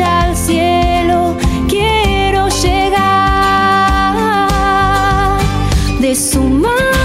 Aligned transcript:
Al 0.00 0.36
cielo 0.36 1.36
quiero 1.68 2.48
llegar. 2.48 2.98
De 6.00 6.14
su 6.14 6.40
mano 6.42 6.97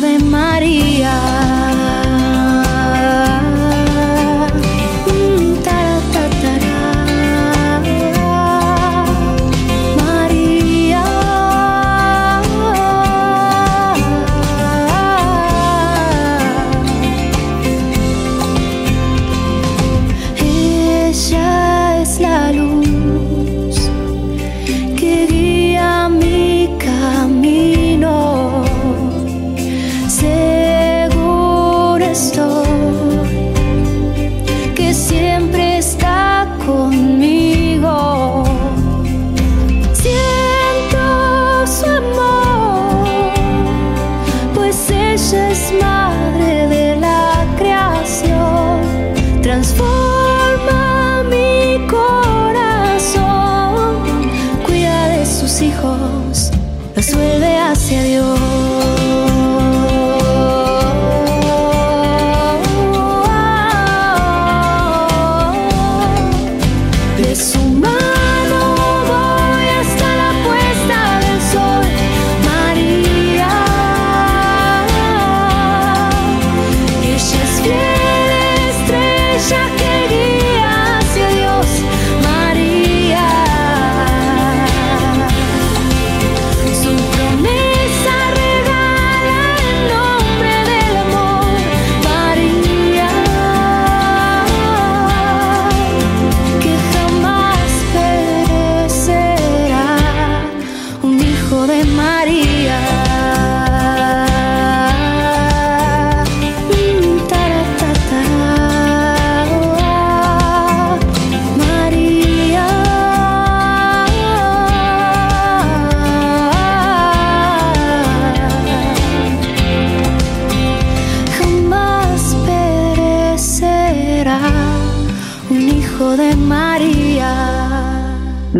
de 0.00 0.18
María. 0.18 1.45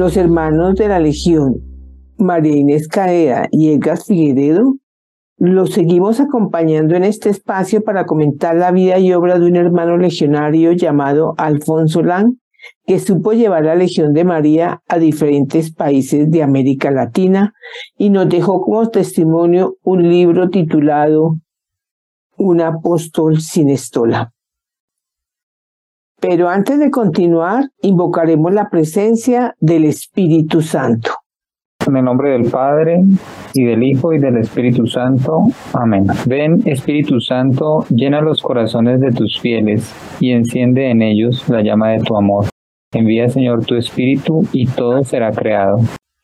Los 0.07 0.17
hermanos 0.17 0.77
de 0.77 0.87
la 0.87 1.01
Legión, 1.01 1.57
María 2.17 2.57
Inés 2.57 2.87
Caeda 2.87 3.49
y 3.51 3.73
Edgar 3.73 3.99
Figueredo, 3.99 4.77
los 5.37 5.71
seguimos 5.73 6.21
acompañando 6.21 6.95
en 6.95 7.03
este 7.03 7.29
espacio 7.29 7.83
para 7.83 8.07
comentar 8.07 8.55
la 8.55 8.71
vida 8.71 9.01
y 9.01 9.13
obra 9.13 9.37
de 9.41 9.47
un 9.47 9.57
hermano 9.57 9.97
legionario 9.97 10.71
llamado 10.71 11.35
Alfonso 11.39 12.05
Lang, 12.05 12.37
que 12.87 13.01
supo 13.01 13.33
llevar 13.33 13.65
la 13.65 13.75
Legión 13.75 14.13
de 14.13 14.23
María 14.23 14.81
a 14.87 15.01
diferentes 15.01 15.75
países 15.75 16.31
de 16.31 16.45
América 16.45 16.93
Latina 16.93 17.53
y 17.99 18.11
nos 18.11 18.29
dejó 18.29 18.61
como 18.61 18.89
testimonio 18.89 19.75
un 19.83 20.09
libro 20.09 20.51
titulado 20.51 21.35
Un 22.37 22.61
apóstol 22.61 23.41
sin 23.41 23.71
estola. 23.71 24.36
Pero 26.21 26.49
antes 26.49 26.79
de 26.79 26.91
continuar, 26.91 27.65
invocaremos 27.83 28.53
la 28.53 28.69
presencia 28.71 29.55
del 29.61 29.85
Espíritu 29.85 30.63
Santo. 30.63 31.11
En 31.87 31.97
el 31.97 32.05
nombre 32.05 32.31
del 32.31 32.51
Padre, 32.51 33.05
y 33.55 33.65
del 33.65 33.83
Hijo, 33.83 34.13
y 34.13 34.19
del 34.19 34.39
Espíritu 34.39 34.87
Santo. 34.87 35.43
Amén. 35.73 36.07
Ven, 36.27 36.63
Espíritu 36.65 37.21
Santo, 37.21 37.85
llena 37.91 38.21
los 38.21 38.43
corazones 38.43 39.01
de 39.01 39.13
tus 39.13 39.39
fieles, 39.41 39.95
y 40.19 40.33
enciende 40.33 40.91
en 40.91 41.03
ellos 41.03 41.49
la 41.49 41.63
llama 41.63 41.91
de 41.91 42.01
tu 42.01 42.17
amor. 42.17 42.47
Envía, 42.93 43.29
Señor, 43.29 43.65
tu 43.65 43.77
Espíritu, 43.77 44.43
y 44.53 44.67
todo 44.67 45.05
será 45.05 45.31
creado. 45.33 45.79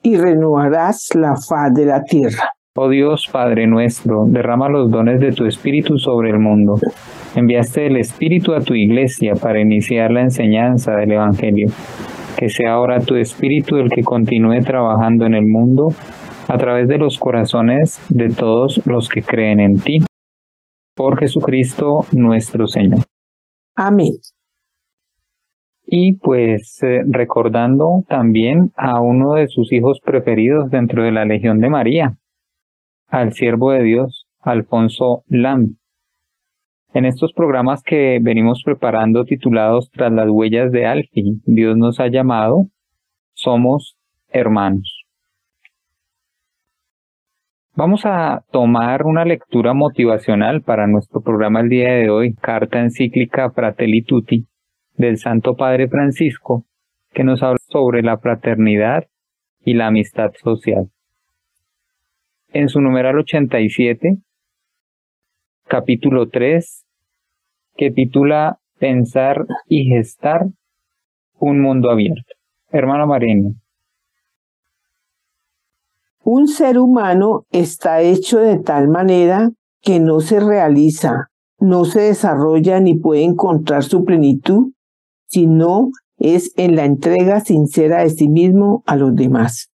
y 0.04 0.16
renovarás 0.16 1.14
la 1.14 1.36
faz 1.36 1.72
de 1.74 1.86
la 1.86 2.02
tierra. 2.02 2.50
Oh 2.74 2.88
Dios, 2.88 3.28
Padre 3.30 3.66
nuestro, 3.66 4.24
derrama 4.26 4.70
los 4.70 4.90
dones 4.90 5.20
de 5.20 5.32
tu 5.32 5.44
Espíritu 5.44 5.98
sobre 5.98 6.30
el 6.30 6.38
mundo. 6.38 6.76
Enviaste 7.34 7.86
el 7.86 7.98
Espíritu 7.98 8.54
a 8.54 8.62
tu 8.62 8.72
iglesia 8.72 9.34
para 9.34 9.60
iniciar 9.60 10.10
la 10.10 10.22
enseñanza 10.22 10.96
del 10.96 11.12
Evangelio. 11.12 11.68
Que 12.38 12.48
sea 12.48 12.72
ahora 12.72 13.00
tu 13.00 13.16
Espíritu 13.16 13.76
el 13.76 13.90
que 13.90 14.02
continúe 14.02 14.62
trabajando 14.64 15.26
en 15.26 15.34
el 15.34 15.44
mundo 15.44 15.88
a 16.48 16.56
través 16.56 16.88
de 16.88 16.96
los 16.96 17.18
corazones 17.18 18.00
de 18.08 18.30
todos 18.30 18.80
los 18.86 19.10
que 19.10 19.20
creen 19.20 19.60
en 19.60 19.78
ti. 19.78 19.98
Por 20.96 21.18
Jesucristo 21.18 22.06
nuestro 22.12 22.66
Señor. 22.68 23.00
Amén. 23.76 24.14
Y 25.84 26.14
pues 26.14 26.78
eh, 26.82 27.02
recordando 27.06 28.02
también 28.08 28.72
a 28.76 29.02
uno 29.02 29.34
de 29.34 29.48
sus 29.48 29.70
hijos 29.74 30.00
preferidos 30.02 30.70
dentro 30.70 31.02
de 31.02 31.12
la 31.12 31.26
Legión 31.26 31.60
de 31.60 31.68
María, 31.68 32.16
al 33.12 33.34
siervo 33.34 33.72
de 33.72 33.82
Dios, 33.82 34.26
Alfonso 34.40 35.22
Lam. 35.28 35.76
En 36.94 37.04
estos 37.04 37.34
programas 37.34 37.82
que 37.82 38.18
venimos 38.22 38.62
preparando 38.64 39.26
titulados 39.26 39.90
Tras 39.90 40.10
las 40.10 40.28
huellas 40.30 40.72
de 40.72 40.86
Alfie, 40.86 41.40
Dios 41.44 41.76
nos 41.76 42.00
ha 42.00 42.08
llamado, 42.08 42.68
somos 43.34 43.98
hermanos. 44.28 45.04
Vamos 47.74 48.06
a 48.06 48.44
tomar 48.50 49.04
una 49.04 49.26
lectura 49.26 49.74
motivacional 49.74 50.62
para 50.62 50.86
nuestro 50.86 51.20
programa 51.20 51.60
el 51.60 51.68
día 51.68 51.92
de 51.92 52.08
hoy, 52.08 52.34
carta 52.34 52.80
encíclica 52.80 53.50
Fratelli 53.50 54.02
Tutti 54.02 54.46
del 54.94 55.18
Santo 55.18 55.54
Padre 55.54 55.86
Francisco, 55.88 56.64
que 57.12 57.24
nos 57.24 57.42
habla 57.42 57.58
sobre 57.68 58.02
la 58.02 58.16
fraternidad 58.16 59.06
y 59.62 59.74
la 59.74 59.88
amistad 59.88 60.32
social. 60.42 60.88
En 62.54 62.68
su 62.68 62.82
numeral 62.82 63.18
87, 63.18 64.18
capítulo 65.66 66.28
3, 66.28 66.84
que 67.78 67.90
titula 67.90 68.58
Pensar 68.78 69.46
y 69.68 69.84
gestar 69.84 70.48
un 71.38 71.62
mundo 71.62 71.90
abierto. 71.90 72.34
Hermano 72.70 73.06
Marino. 73.06 73.54
Un 76.24 76.46
ser 76.46 76.78
humano 76.78 77.46
está 77.52 78.02
hecho 78.02 78.38
de 78.38 78.58
tal 78.58 78.88
manera 78.88 79.50
que 79.80 79.98
no 79.98 80.20
se 80.20 80.38
realiza, 80.38 81.28
no 81.58 81.86
se 81.86 82.02
desarrolla 82.02 82.80
ni 82.80 82.96
puede 82.96 83.22
encontrar 83.22 83.82
su 83.82 84.04
plenitud, 84.04 84.72
sino 85.26 85.88
es 86.18 86.52
en 86.58 86.76
la 86.76 86.84
entrega 86.84 87.40
sincera 87.40 88.02
de 88.02 88.10
sí 88.10 88.28
mismo 88.28 88.82
a 88.84 88.96
los 88.96 89.16
demás. 89.16 89.71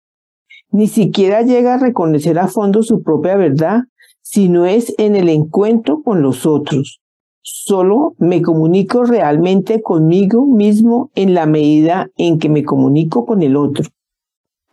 Ni 0.72 0.88
siquiera 0.88 1.42
llega 1.42 1.75
a 1.75 1.80
reconocer 1.80 2.38
a 2.40 2.48
fondo 2.48 2.84
su 2.84 3.02
propia 3.02 3.36
verdad, 3.36 3.84
sino 4.22 4.66
es 4.66 4.94
en 4.98 5.16
el 5.16 5.30
encuentro 5.30 6.02
con 6.04 6.22
los 6.22 6.46
otros. 6.46 7.00
Solo 7.42 8.14
me 8.18 8.42
comunico 8.42 9.06
realmente 9.06 9.81
conmigo 9.81 10.46
mismo 10.46 11.12
en 11.16 11.34
la 11.34 11.46
medida 11.46 12.10
en 12.18 12.40
que 12.40 12.50
me 12.50 12.66
comunico 12.66 13.25
con 13.25 13.42
el 13.42 13.56
otro. 13.56 13.86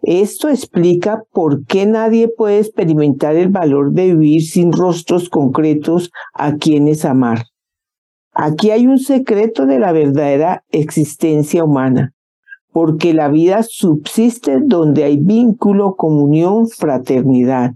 Esto 0.02 0.49
explica 0.49 1.23
por 1.32 1.64
qué 1.67 1.87
nadie 1.87 2.29
puede 2.29 2.58
experimentar 2.58 3.37
el 3.37 3.49
valor 3.49 3.93
de 3.93 4.14
vivir 4.14 4.43
sin 4.43 4.73
rostros 4.73 5.31
concretos 5.31 6.11
a 6.35 6.56
quienes 6.56 7.05
amar. 7.05 7.44
Aquí 8.35 8.70
hay 8.70 8.88
un 8.88 8.99
secreto 8.99 9.64
de 9.64 9.79
la 9.79 9.93
verdadera 9.93 10.64
existencia 10.70 11.62
humana, 11.62 12.12
porque 12.74 13.14
la 13.14 13.28
vida 13.28 13.62
subsiste 13.62 14.58
donde 14.60 15.04
hay 15.04 15.16
vínculo, 15.16 15.94
comunión, 15.94 16.66
fraternidad. 16.66 17.74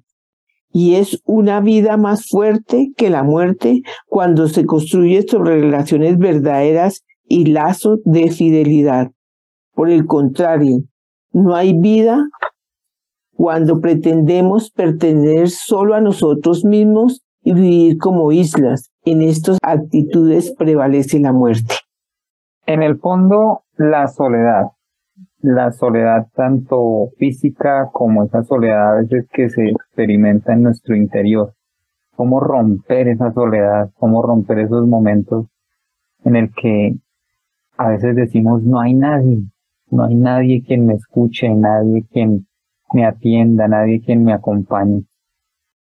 Y 0.73 0.97
es 0.97 1.23
una 1.25 1.61
vida 1.61 1.97
más 1.97 2.27
fuerte 2.27 2.91
que 2.97 3.09
la 3.09 3.23
muerte 3.23 3.83
cuando 4.09 4.49
se 4.49 4.67
construye 4.67 5.23
sobre 5.23 5.61
relaciones 5.61 6.19
verdaderas 6.19 7.05
y 7.29 7.45
lazos 7.45 8.01
de 8.05 8.33
fidelidad. 8.33 9.13
Por 9.73 9.89
el 9.89 10.05
contrario, 10.05 10.81
no 11.33 11.55
hay 11.55 11.79
vida 11.79 12.27
cuando 13.37 13.81
pretendemos 13.81 14.73
pertenecer 14.73 15.51
solo 15.51 15.95
a 15.95 16.01
nosotros 16.01 16.65
mismos 16.65 17.23
y 17.45 17.53
vivir 17.53 17.99
como 17.99 18.33
islas. 18.33 18.91
En 19.05 19.23
estas 19.23 19.59
actitudes 19.63 20.53
prevalece 20.59 21.21
la 21.21 21.33
muerte. 21.33 21.77
En 22.67 22.83
el 22.83 22.99
fondo, 22.99 23.63
la 23.77 24.09
soledad, 24.09 24.73
la 25.41 25.71
soledad 25.71 26.27
tanto 26.35 27.11
física 27.17 27.91
como 27.93 28.25
esa 28.25 28.43
soledad 28.43 28.91
a 28.91 29.01
veces 29.03 29.27
que 29.33 29.49
se 29.49 29.69
experimenta 29.69 30.53
en 30.53 30.63
nuestro 30.63 30.97
interior. 30.97 31.55
Cómo 32.17 32.41
romper 32.41 33.09
esa 33.09 33.33
soledad, 33.33 33.91
cómo 33.95 34.21
romper 34.23 34.59
esos 34.61 34.87
momentos 34.87 35.47
en 36.25 36.35
el 36.35 36.53
que 36.53 36.97
a 37.77 37.91
veces 37.91 38.17
decimos 38.17 38.65
no 38.65 38.81
hay 38.81 38.95
nadie, 38.95 39.39
no 39.91 40.05
hay 40.05 40.17
nadie 40.17 40.65
quien 40.67 40.87
me 40.87 40.95
escuche, 40.95 41.49
nadie 41.55 42.05
quien 42.11 42.49
me 42.93 43.07
atienda, 43.07 43.69
nadie 43.69 44.01
quien 44.01 44.25
me 44.25 44.33
acompañe. 44.33 45.05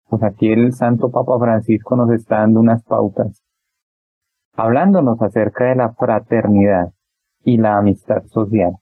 Pues 0.08 0.22
aquí 0.22 0.52
el 0.52 0.72
Santo 0.72 1.10
Papa 1.10 1.38
Francisco 1.38 1.96
nos 1.96 2.10
está 2.10 2.40
dando 2.40 2.60
unas 2.60 2.82
pautas, 2.84 3.42
hablándonos 4.54 5.20
acerca 5.22 5.64
de 5.64 5.76
la 5.76 5.94
fraternidad 5.94 6.92
y 7.44 7.56
la 7.56 7.78
amistad 7.78 8.24
social. 8.26 8.76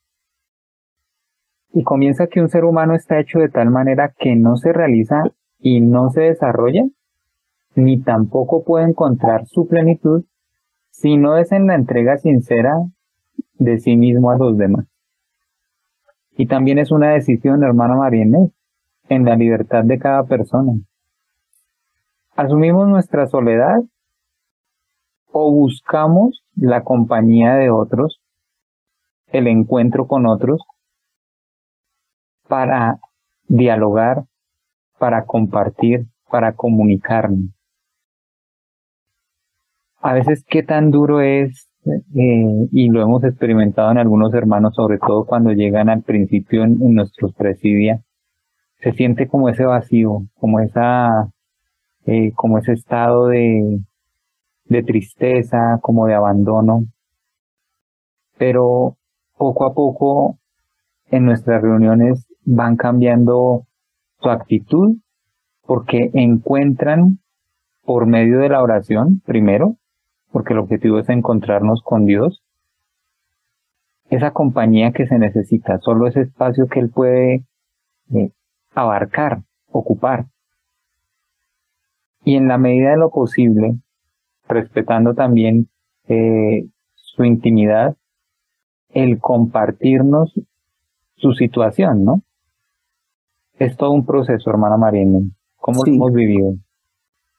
Y 1.77 1.83
comienza 1.83 2.27
que 2.27 2.41
un 2.41 2.49
ser 2.49 2.65
humano 2.65 2.95
está 2.95 3.21
hecho 3.21 3.39
de 3.39 3.51
tal 3.51 3.69
manera 3.69 4.11
que 4.19 4.35
no 4.35 4.57
se 4.57 4.73
realiza 4.73 5.25
y 5.61 5.83
no 5.83 6.09
se 6.09 6.23
desarrolla, 6.23 6.87
ni 7.75 8.01
tampoco 8.01 8.65
puede 8.65 8.87
encontrar 8.87 9.45
su 9.47 9.69
plenitud 9.69 10.25
si 10.89 11.19
no 11.19 11.37
es 11.37 11.53
en 11.53 11.67
la 11.67 11.75
entrega 11.75 12.17
sincera 12.17 12.79
de 13.59 13.79
sí 13.79 13.99
mismo 13.99 14.31
a 14.31 14.39
los 14.39 14.57
demás. 14.57 14.87
Y 16.39 16.47
también 16.47 16.79
es 16.79 16.91
una 16.91 17.11
decisión, 17.11 17.63
hermano 17.63 17.99
Marienne, 17.99 18.53
en 19.11 19.27
la 19.27 19.37
libertad 19.37 19.85
de 19.85 19.99
cada 19.99 20.25
persona. 20.25 20.73
¿Asumimos 22.37 22.89
nuestra 22.89 23.27
soledad 23.27 23.83
o 25.31 25.53
buscamos 25.53 26.43
la 26.55 26.85
compañía 26.85 27.57
de 27.57 27.69
otros, 27.69 28.23
el 29.27 29.47
encuentro 29.47 30.07
con 30.07 30.25
otros, 30.25 30.63
para 32.49 32.99
dialogar, 33.49 34.25
para 34.99 35.25
compartir, 35.25 36.07
para 36.31 36.53
comunicarnos? 36.53 37.51
A 40.01 40.13
veces 40.13 40.45
qué 40.49 40.63
tan 40.63 40.91
duro 40.91 41.21
es, 41.21 41.69
eh, 41.85 42.69
y 42.73 42.89
lo 42.89 43.03
hemos 43.03 43.25
experimentado 43.25 43.91
en 43.91 43.99
algunos 43.99 44.35
hermanos, 44.35 44.75
sobre 44.75 44.99
todo 44.99 45.25
cuando 45.25 45.53
llegan 45.53 45.89
al 45.89 46.03
principio 46.03 46.63
en, 46.63 46.81
en 46.83 46.95
nuestros 46.95 47.35
presidia, 47.35 48.03
se 48.81 48.93
siente 48.93 49.27
como 49.27 49.49
ese 49.49 49.65
vacío, 49.65 50.23
como 50.39 50.61
esa 50.61 51.31
eh, 52.07 52.33
como 52.35 52.59
ese 52.59 52.73
estado 52.73 53.27
de, 53.27 53.81
de 54.67 54.83
tristeza, 54.85 55.79
como 55.83 56.07
de 56.07 56.15
abandono. 56.15 56.87
Pero 58.39 58.97
poco 59.37 59.67
a 59.67 59.75
poco 59.75 60.39
en 61.11 61.25
nuestras 61.25 61.63
reuniones 61.63 62.27
van 62.47 62.77
cambiando 62.77 63.67
su 64.21 64.31
actitud 64.31 64.97
porque 65.67 66.11
encuentran 66.15 67.19
por 67.85 68.07
medio 68.07 68.39
de 68.39 68.49
la 68.49 68.63
oración, 68.63 69.21
primero, 69.27 69.77
porque 70.33 70.55
el 70.55 70.61
objetivo 70.61 70.99
es 70.99 71.09
encontrarnos 71.11 71.83
con 71.83 72.07
Dios, 72.07 72.43
esa 74.09 74.31
compañía 74.31 74.93
que 74.93 75.07
se 75.07 75.19
necesita, 75.19 75.79
solo 75.81 76.07
ese 76.07 76.23
espacio 76.23 76.67
que 76.69 76.81
Él 76.81 76.89
puede 76.89 77.45
eh, 78.15 78.31
abarcar, 78.75 79.43
ocupar 79.71 80.27
y 82.27 82.35
en 82.35 82.49
la 82.49 82.59
medida 82.59 82.91
de 82.91 82.97
lo 82.97 83.11
posible, 83.11 83.77
respetando 84.49 85.15
también 85.15 85.69
eh, 86.09 86.67
su 86.97 87.25
intimidad, 87.25 87.97
el 88.91 89.21
compartirnos 89.21 90.35
su 91.15 91.35
situación, 91.35 92.05
¿no? 92.05 92.23
Es 93.59 93.77
todo 93.77 93.93
un 93.93 94.05
proceso, 94.05 94.51
hermana 94.51 94.77
Marina. 94.77 95.21
¿Cómo 95.57 95.85
lo 95.85 95.93
hemos 95.93 96.13
vivido? 96.13 96.55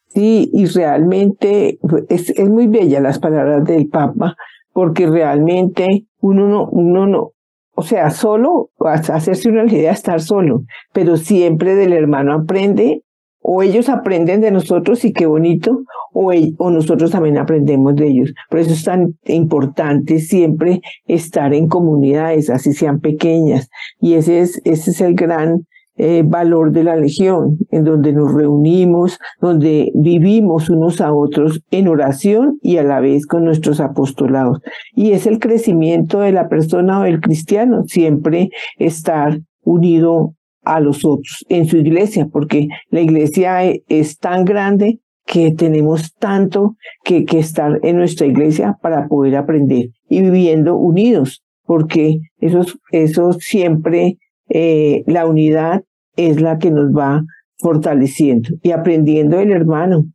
Sí, 0.08 0.50
y 0.54 0.66
realmente 0.66 1.80
es, 2.10 2.30
es 2.32 2.50
muy 2.50 2.68
bella 2.68 3.00
las 3.00 3.20
palabras 3.20 3.66
del 3.66 3.88
Papa, 3.88 4.36
porque 4.74 5.08
realmente 5.08 6.06
uno 6.22 6.48
no, 6.48 6.66
uno 6.70 7.06
no, 7.06 7.32
o 7.80 7.84
sea, 7.84 8.10
solo, 8.10 8.72
hacerse 8.80 9.50
una 9.50 9.66
idea 9.66 9.92
estar 9.92 10.20
solo, 10.20 10.64
pero 10.94 11.16
siempre 11.16 11.76
del 11.76 11.94
hermano 11.94 12.34
aprende 12.34 13.04
o 13.40 13.62
ellos 13.62 13.88
aprenden 13.88 14.42
de 14.42 14.50
nosotros 14.50 15.06
y 15.06 15.14
qué 15.14 15.28
bonito, 15.28 15.84
o, 16.12 16.34
o, 16.58 16.72
nosotros 16.72 17.12
también 17.12 17.38
aprendemos 17.38 17.96
de 17.96 18.08
ellos. 18.08 18.34
Por 18.50 18.60
eso 18.60 18.74
es 18.74 18.84
tan 18.84 19.16
importante 19.26 20.18
siempre 20.18 20.82
estar 21.06 21.54
en 21.54 21.68
comunidades, 21.68 22.50
así 22.50 22.74
sean 22.74 23.00
pequeñas. 23.00 23.70
Y 24.02 24.16
ese 24.16 24.40
es, 24.40 24.60
ese 24.66 24.90
es 24.90 25.00
el 25.00 25.14
gran 25.14 25.68
eh, 25.98 26.24
valor 26.26 26.72
de 26.72 26.84
la 26.84 26.96
legión, 26.96 27.58
en 27.72 27.84
donde 27.84 28.14
nos 28.14 28.34
reunimos, 28.34 29.20
donde 29.42 29.92
vivimos 29.96 30.70
unos 30.70 31.02
a 31.02 31.14
otros 31.14 31.62
en 31.72 31.88
oración 31.88 32.60
y 32.62 32.78
a 32.78 32.84
la 32.84 33.00
vez 33.00 33.26
con 33.26 33.44
nuestros 33.44 33.80
apostolados. 33.80 34.60
Y 34.96 35.12
es 35.12 35.26
el 35.28 35.40
crecimiento 35.40 36.20
de 36.20 36.32
la 36.32 36.50
persona 36.50 37.00
o 37.00 37.04
del 37.04 37.20
cristiano, 37.20 37.84
siempre 37.86 38.50
estar 38.78 39.40
unido 39.64 40.34
a 40.64 40.80
los 40.80 41.06
otros 41.06 41.46
en 41.50 41.66
su 41.66 41.78
iglesia, 41.78 42.28
porque 42.32 42.68
la 42.90 43.02
iglesia 43.02 43.66
e, 43.66 43.84
es 43.88 44.18
tan 44.18 44.46
grande 44.46 45.00
que 45.26 45.52
tenemos 45.52 46.14
tanto 46.16 46.76
que, 47.04 47.26
estar 47.32 47.80
en 47.84 47.98
nuestra 47.98 48.26
iglesia 48.26 48.78
para 48.82 49.08
poder 49.08 49.36
aprender 49.36 49.90
y 50.10 50.22
viviendo 50.22 50.76
unidos, 50.76 51.44
porque 51.66 52.20
eso, 52.40 52.62
eso 52.92 53.34
siempre, 53.34 54.18
eh, 54.50 55.04
la 55.08 55.26
unidad 55.26 55.84
es 56.16 56.42
la 56.42 56.58
que 56.58 56.72
nos 56.72 56.92
va 56.92 57.24
fortaleciendo 57.58 58.50
y 58.62 58.72
aprendiendo 58.72 59.40
el 59.40 59.52
hermano, 59.52 60.06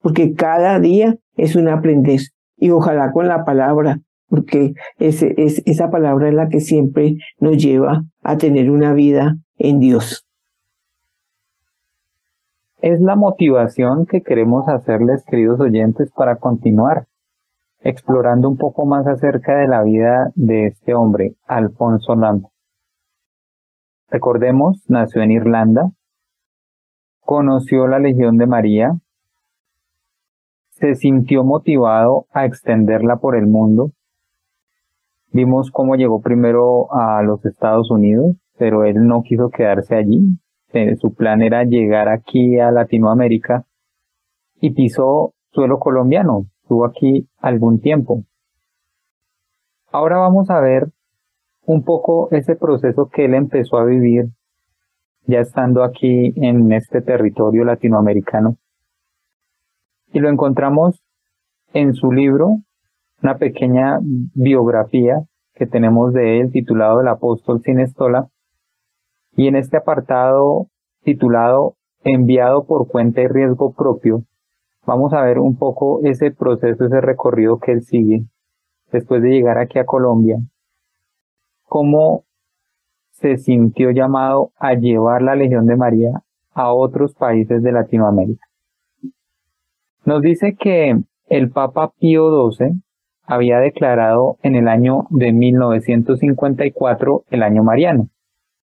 porque 0.00 0.34
cada 0.34 0.78
día 0.80 1.16
es 1.36 1.56
un 1.56 1.68
aprender 1.68 2.20
y 2.56 2.70
ojalá 2.70 3.12
con 3.12 3.28
la 3.28 3.44
palabra, 3.44 4.00
porque 4.28 4.74
esa 4.98 5.90
palabra 5.90 6.28
es 6.28 6.34
la 6.34 6.48
que 6.48 6.60
siempre 6.60 7.16
nos 7.38 7.56
lleva 7.56 8.04
a 8.22 8.36
tener 8.38 8.70
una 8.70 8.92
vida 8.92 9.36
en 9.58 9.78
Dios. 9.80 10.26
es 12.86 13.00
la 13.00 13.16
motivación 13.16 14.06
que 14.06 14.22
queremos 14.22 14.68
hacerles, 14.68 15.24
queridos 15.24 15.58
oyentes, 15.58 16.12
para 16.12 16.36
continuar 16.36 17.06
explorando 17.80 18.48
un 18.48 18.56
poco 18.56 18.86
más 18.86 19.06
acerca 19.08 19.56
de 19.56 19.66
la 19.66 19.82
vida 19.82 20.30
de 20.36 20.66
este 20.66 20.94
hombre, 20.94 21.34
Alfonso 21.46 22.14
Lam. 22.14 22.46
Recordemos, 24.08 24.84
nació 24.88 25.22
en 25.22 25.32
Irlanda, 25.32 25.90
conoció 27.20 27.88
la 27.88 27.98
Legión 27.98 28.38
de 28.38 28.46
María, 28.46 28.98
se 30.70 30.94
sintió 30.94 31.42
motivado 31.42 32.26
a 32.32 32.44
extenderla 32.44 33.16
por 33.16 33.34
el 33.34 33.46
mundo. 33.46 33.92
Vimos 35.32 35.70
cómo 35.70 35.96
llegó 35.96 36.20
primero 36.20 36.92
a 36.92 37.22
los 37.22 37.44
Estados 37.44 37.90
Unidos, 37.90 38.36
pero 38.58 38.84
él 38.84 39.06
no 39.06 39.22
quiso 39.22 39.50
quedarse 39.50 39.96
allí. 39.96 40.38
Eh, 40.72 40.96
su 40.96 41.14
plan 41.14 41.42
era 41.42 41.64
llegar 41.64 42.08
aquí 42.08 42.60
a 42.60 42.70
Latinoamérica 42.70 43.64
y 44.60 44.70
pisó 44.70 45.34
suelo 45.50 45.78
colombiano. 45.78 46.46
Estuvo 46.62 46.84
aquí 46.84 47.28
algún 47.38 47.80
tiempo. 47.80 48.24
Ahora 49.90 50.18
vamos 50.18 50.50
a 50.50 50.60
ver 50.60 50.90
un 51.66 51.82
poco 51.82 52.28
ese 52.30 52.56
proceso 52.56 53.10
que 53.12 53.26
él 53.26 53.34
empezó 53.34 53.76
a 53.76 53.84
vivir 53.84 54.26
ya 55.26 55.40
estando 55.40 55.82
aquí 55.82 56.32
en 56.36 56.72
este 56.72 57.02
territorio 57.02 57.64
latinoamericano. 57.64 58.56
Y 60.12 60.20
lo 60.20 60.28
encontramos 60.30 61.02
en 61.72 61.94
su 61.94 62.12
libro, 62.12 62.58
una 63.22 63.36
pequeña 63.38 63.98
biografía 64.34 65.24
que 65.54 65.66
tenemos 65.66 66.12
de 66.12 66.40
él 66.40 66.52
titulado 66.52 67.00
El 67.00 67.08
apóstol 67.08 67.60
sin 67.64 67.80
estola. 67.80 68.28
Y 69.36 69.48
en 69.48 69.56
este 69.56 69.76
apartado 69.76 70.68
titulado 71.02 71.74
Enviado 72.04 72.66
por 72.66 72.86
cuenta 72.86 73.20
y 73.20 73.26
riesgo 73.26 73.72
propio, 73.72 74.22
vamos 74.86 75.12
a 75.12 75.22
ver 75.22 75.40
un 75.40 75.58
poco 75.58 76.00
ese 76.04 76.30
proceso, 76.30 76.84
ese 76.84 77.00
recorrido 77.00 77.58
que 77.58 77.72
él 77.72 77.82
sigue 77.82 78.22
después 78.92 79.20
de 79.22 79.30
llegar 79.30 79.58
aquí 79.58 79.80
a 79.80 79.86
Colombia. 79.86 80.38
Cómo 81.66 82.24
se 83.10 83.36
sintió 83.36 83.90
llamado 83.90 84.52
a 84.58 84.74
llevar 84.74 85.22
la 85.22 85.34
Legión 85.34 85.66
de 85.66 85.76
María 85.76 86.22
a 86.52 86.72
otros 86.72 87.14
países 87.14 87.62
de 87.62 87.72
Latinoamérica. 87.72 88.46
Nos 90.04 90.22
dice 90.22 90.54
que 90.54 90.96
el 91.28 91.50
Papa 91.50 91.92
Pío 91.98 92.50
XII 92.50 92.80
había 93.24 93.58
declarado 93.58 94.38
en 94.42 94.54
el 94.54 94.68
año 94.68 95.06
de 95.10 95.32
1954 95.32 97.24
el 97.30 97.42
año 97.42 97.64
mariano. 97.64 98.08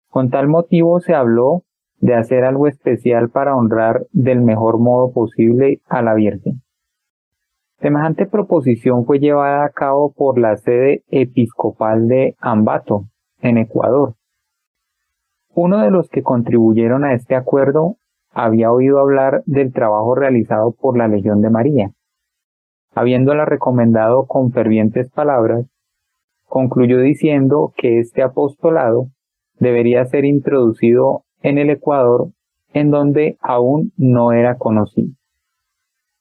Con 0.10 0.30
tal 0.30 0.48
motivo 0.48 1.00
se 1.00 1.14
habló 1.14 1.64
de 2.00 2.16
hacer 2.16 2.46
algo 2.46 2.68
especial 2.68 3.30
para 3.30 3.56
honrar 3.56 4.06
del 4.12 4.42
mejor 4.42 4.80
modo 4.80 5.12
posible 5.12 5.82
a 5.88 6.02
la 6.02 6.14
Virgen. 6.14 6.62
Semejante 7.80 8.26
proposición 8.26 9.06
fue 9.06 9.20
llevada 9.20 9.66
a 9.66 9.70
cabo 9.70 10.12
por 10.12 10.40
la 10.40 10.58
sede 10.58 11.04
episcopal 11.10 12.08
de 12.08 12.36
Ambato, 12.40 13.06
en 13.42 13.58
Ecuador, 13.58 14.16
uno 15.58 15.80
de 15.80 15.90
los 15.90 16.08
que 16.10 16.22
contribuyeron 16.22 17.04
a 17.04 17.16
este 17.16 17.34
acuerdo 17.34 17.96
había 18.32 18.72
oído 18.72 19.00
hablar 19.00 19.42
del 19.48 19.74
trabajo 19.74 20.14
realizado 20.14 20.72
por 20.72 20.96
la 20.96 21.08
Legión 21.08 21.42
de 21.42 21.50
María. 21.50 21.92
Habiéndola 22.94 23.44
recomendado 23.44 24.28
con 24.28 24.52
fervientes 24.52 25.10
palabras, 25.10 25.66
concluyó 26.46 27.00
diciendo 27.00 27.74
que 27.76 27.98
este 27.98 28.22
apostolado 28.22 29.08
debería 29.60 30.06
ser 30.06 30.26
introducido 30.26 31.24
en 31.42 31.58
el 31.58 31.72
Ecuador, 31.72 32.28
en 32.72 32.92
donde 32.92 33.38
aún 33.42 33.94
no 33.98 34.34
era 34.34 34.60
conocido. 34.60 35.10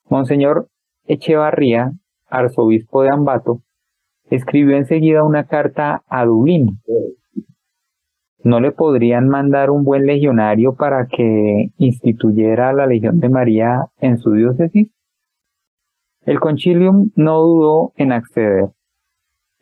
Monseñor 0.08 0.68
Echevarría, 1.06 1.92
arzobispo 2.28 3.02
de 3.02 3.10
Ambato, 3.10 3.62
escribió 4.30 4.76
enseguida 4.76 5.24
una 5.24 5.44
carta 5.44 6.02
a 6.08 6.24
Dublín, 6.24 6.80
¿No 8.46 8.60
le 8.60 8.70
podrían 8.70 9.28
mandar 9.28 9.70
un 9.70 9.82
buen 9.82 10.06
legionario 10.06 10.76
para 10.76 11.08
que 11.08 11.70
instituyera 11.78 12.72
la 12.72 12.86
Legión 12.86 13.18
de 13.18 13.28
María 13.28 13.86
en 13.98 14.18
su 14.18 14.30
diócesis? 14.34 14.88
El 16.24 16.38
concilium 16.38 17.10
no 17.16 17.40
dudó 17.40 17.92
en 17.96 18.12
acceder. 18.12 18.68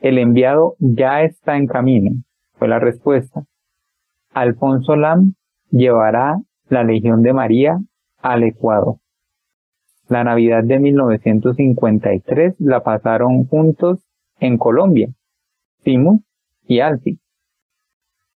El 0.00 0.18
enviado 0.18 0.76
ya 0.80 1.22
está 1.22 1.56
en 1.56 1.66
camino, 1.66 2.10
fue 2.58 2.68
la 2.68 2.78
respuesta. 2.78 3.44
Alfonso 4.34 4.96
Lam 4.96 5.32
llevará 5.70 6.36
la 6.68 6.84
Legión 6.84 7.22
de 7.22 7.32
María 7.32 7.78
al 8.20 8.42
Ecuador. 8.42 8.96
La 10.08 10.22
Navidad 10.22 10.62
de 10.64 10.78
1953 10.78 12.56
la 12.58 12.82
pasaron 12.82 13.46
juntos 13.46 14.04
en 14.38 14.58
Colombia, 14.58 15.08
Simus 15.82 16.20
y 16.66 16.80
Alti. 16.80 17.18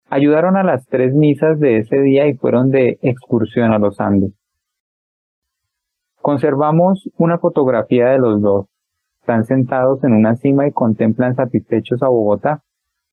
Ayudaron 0.09 0.57
a 0.57 0.63
las 0.63 0.87
tres 0.87 1.15
misas 1.15 1.61
de 1.61 1.79
ese 1.79 2.01
día 2.01 2.27
y 2.27 2.35
fueron 2.35 2.71
de 2.71 2.99
excursión 3.03 3.73
a 3.73 3.79
los 3.79 4.01
Andes. 4.01 4.33
Conservamos 6.23 7.11
una 7.19 7.39
fotografía 7.39 8.09
de 8.09 8.19
los 8.19 8.41
dos. 8.41 8.67
Están 9.21 9.45
sentados 9.45 10.03
en 10.05 10.15
una 10.15 10.37
cima 10.37 10.67
y 10.67 10.73
contemplan 10.73 11.35
satisfechos 11.37 12.03
a 12.03 12.09
Bogotá 12.09 12.63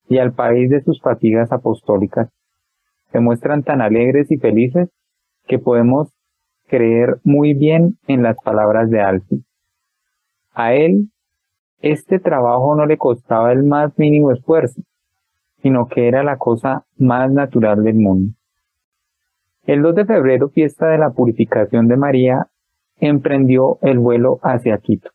y 0.08 0.16
al 0.16 0.32
país 0.32 0.70
de 0.70 0.80
sus 0.82 1.02
fatigas 1.02 1.52
apostólicas. 1.52 2.30
Se 3.12 3.20
muestran 3.20 3.62
tan 3.62 3.82
alegres 3.82 4.30
y 4.30 4.38
felices 4.38 4.88
que 5.46 5.58
podemos 5.58 6.15
creer 6.68 7.18
muy 7.24 7.54
bien 7.54 7.98
en 8.06 8.22
las 8.22 8.36
palabras 8.42 8.90
de 8.90 9.00
Alfie. 9.00 9.42
A 10.52 10.74
él, 10.74 11.10
este 11.80 12.18
trabajo 12.18 12.74
no 12.74 12.86
le 12.86 12.96
costaba 12.96 13.52
el 13.52 13.64
más 13.64 13.98
mínimo 13.98 14.32
esfuerzo 14.32 14.82
sino 15.66 15.88
que 15.88 16.06
era 16.06 16.22
la 16.22 16.36
cosa 16.36 16.84
más 16.96 17.28
natural 17.32 17.82
del 17.82 17.96
mundo. 17.96 18.34
El 19.64 19.82
2 19.82 19.96
de 19.96 20.04
febrero, 20.04 20.48
fiesta 20.48 20.86
de 20.86 20.98
la 20.98 21.10
purificación 21.10 21.88
de 21.88 21.96
María, 21.96 22.46
emprendió 22.98 23.78
el 23.82 23.98
vuelo 23.98 24.38
hacia 24.42 24.78
Quito. 24.78 25.10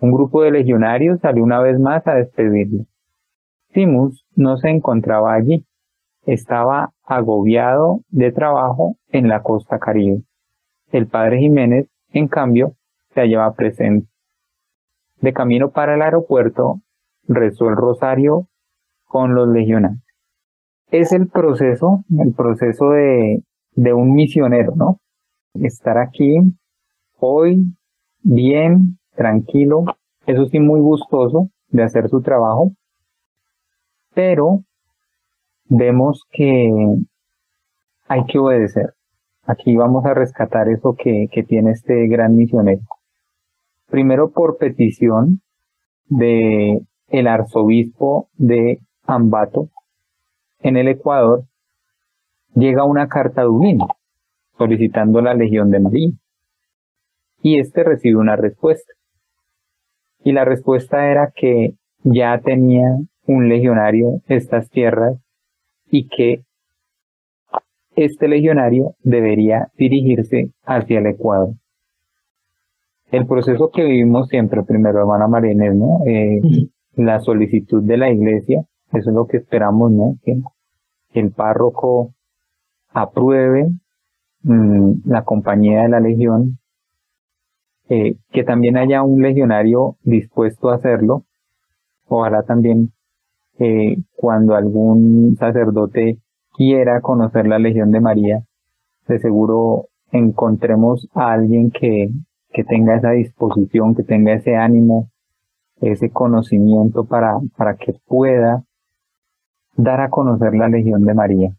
Un 0.00 0.10
grupo 0.10 0.42
de 0.42 0.50
legionarios 0.50 1.20
salió 1.20 1.44
una 1.44 1.60
vez 1.60 1.78
más 1.78 2.04
a 2.08 2.14
despedirle. 2.14 2.86
Simus 3.72 4.26
no 4.34 4.56
se 4.56 4.70
encontraba 4.70 5.34
allí, 5.34 5.64
estaba 6.26 6.90
agobiado 7.04 8.00
de 8.08 8.32
trabajo 8.32 8.96
en 9.10 9.28
la 9.28 9.42
costa 9.42 9.78
caribe. 9.78 10.22
El 10.94 11.08
padre 11.08 11.40
Jiménez, 11.40 11.88
en 12.12 12.28
cambio, 12.28 12.76
se 13.14 13.22
hallaba 13.22 13.52
presente. 13.54 14.06
De 15.16 15.32
camino 15.32 15.72
para 15.72 15.96
el 15.96 16.02
aeropuerto, 16.02 16.82
rezó 17.26 17.68
el 17.68 17.74
rosario 17.74 18.46
con 19.04 19.34
los 19.34 19.48
legionarios. 19.48 20.04
Es 20.92 21.10
el 21.10 21.26
proceso, 21.26 22.04
el 22.16 22.32
proceso 22.32 22.90
de, 22.90 23.42
de 23.72 23.92
un 23.92 24.14
misionero, 24.14 24.74
¿no? 24.76 25.00
Estar 25.54 25.98
aquí 25.98 26.36
hoy, 27.18 27.74
bien, 28.22 29.00
tranquilo, 29.16 29.86
eso 30.26 30.46
sí 30.46 30.60
muy 30.60 30.78
gustoso 30.78 31.48
de 31.70 31.82
hacer 31.82 32.08
su 32.08 32.22
trabajo, 32.22 32.70
pero 34.14 34.60
vemos 35.64 36.22
que 36.30 36.70
hay 38.06 38.24
que 38.26 38.38
obedecer. 38.38 38.94
Aquí 39.46 39.76
vamos 39.76 40.06
a 40.06 40.14
rescatar 40.14 40.68
eso 40.68 40.96
que, 40.96 41.28
tiene 41.46 41.72
este 41.72 42.06
gran 42.06 42.34
misionero. 42.34 42.80
Primero 43.90 44.30
por 44.30 44.56
petición 44.56 45.42
de 46.06 46.80
el 47.08 47.26
arzobispo 47.26 48.28
de 48.34 48.80
Ambato, 49.02 49.68
en 50.60 50.78
el 50.78 50.88
Ecuador, 50.88 51.44
llega 52.54 52.84
una 52.84 53.08
carta 53.08 53.42
a 53.42 53.44
Dublín 53.44 53.80
solicitando 54.56 55.20
la 55.20 55.34
Legión 55.34 55.70
de 55.70 55.80
María. 55.80 56.10
Y 57.42 57.58
este 57.58 57.84
recibe 57.84 58.16
una 58.16 58.36
respuesta. 58.36 58.94
Y 60.20 60.32
la 60.32 60.46
respuesta 60.46 61.10
era 61.10 61.32
que 61.36 61.74
ya 62.02 62.40
tenía 62.40 62.96
un 63.26 63.50
legionario 63.50 64.22
estas 64.26 64.70
tierras 64.70 65.18
y 65.90 66.08
que 66.08 66.44
este 67.96 68.28
legionario 68.28 68.94
debería 69.02 69.68
dirigirse 69.76 70.50
hacia 70.64 70.98
el 70.98 71.06
Ecuador. 71.06 71.54
El 73.10 73.26
proceso 73.26 73.70
que 73.70 73.84
vivimos 73.84 74.28
siempre, 74.28 74.62
primero, 74.62 75.00
hermana 75.00 75.28
Marínez, 75.28 75.74
¿no? 75.74 76.00
Eh, 76.06 76.40
la 76.96 77.20
solicitud 77.20 77.82
de 77.82 77.96
la 77.96 78.10
iglesia 78.10 78.66
eso 78.94 79.10
es 79.10 79.16
lo 79.16 79.26
que 79.26 79.38
esperamos, 79.38 79.90
¿no? 79.90 80.16
Que, 80.22 80.40
el 81.14 81.30
párroco 81.30 82.12
apruebe 82.90 83.70
mm, 84.42 84.92
la 85.04 85.22
compañía 85.22 85.82
de 85.82 85.88
la 85.88 86.00
legión, 86.00 86.58
eh, 87.88 88.16
que 88.30 88.42
también 88.42 88.76
haya 88.76 89.02
un 89.02 89.22
legionario 89.22 89.96
dispuesto 90.02 90.70
a 90.70 90.76
hacerlo. 90.76 91.24
Ojalá 92.08 92.42
también 92.42 92.92
eh, 93.58 93.96
cuando 94.16 94.56
algún 94.56 95.36
sacerdote 95.38 96.18
quiera 96.54 97.00
conocer 97.00 97.46
la 97.46 97.58
Legión 97.58 97.90
de 97.90 98.00
María, 98.00 98.42
de 99.06 99.18
seguro 99.18 99.88
encontremos 100.12 101.08
a 101.14 101.32
alguien 101.32 101.70
que, 101.70 102.10
que 102.50 102.64
tenga 102.64 102.96
esa 102.96 103.10
disposición, 103.10 103.94
que 103.94 104.04
tenga 104.04 104.32
ese 104.32 104.56
ánimo, 104.56 105.10
ese 105.80 106.10
conocimiento 106.10 107.04
para, 107.04 107.38
para 107.56 107.76
que 107.76 107.94
pueda 108.06 108.62
dar 109.76 110.00
a 110.00 110.08
conocer 110.08 110.54
la 110.54 110.68
Legión 110.68 111.04
de 111.04 111.14
María. 111.14 111.56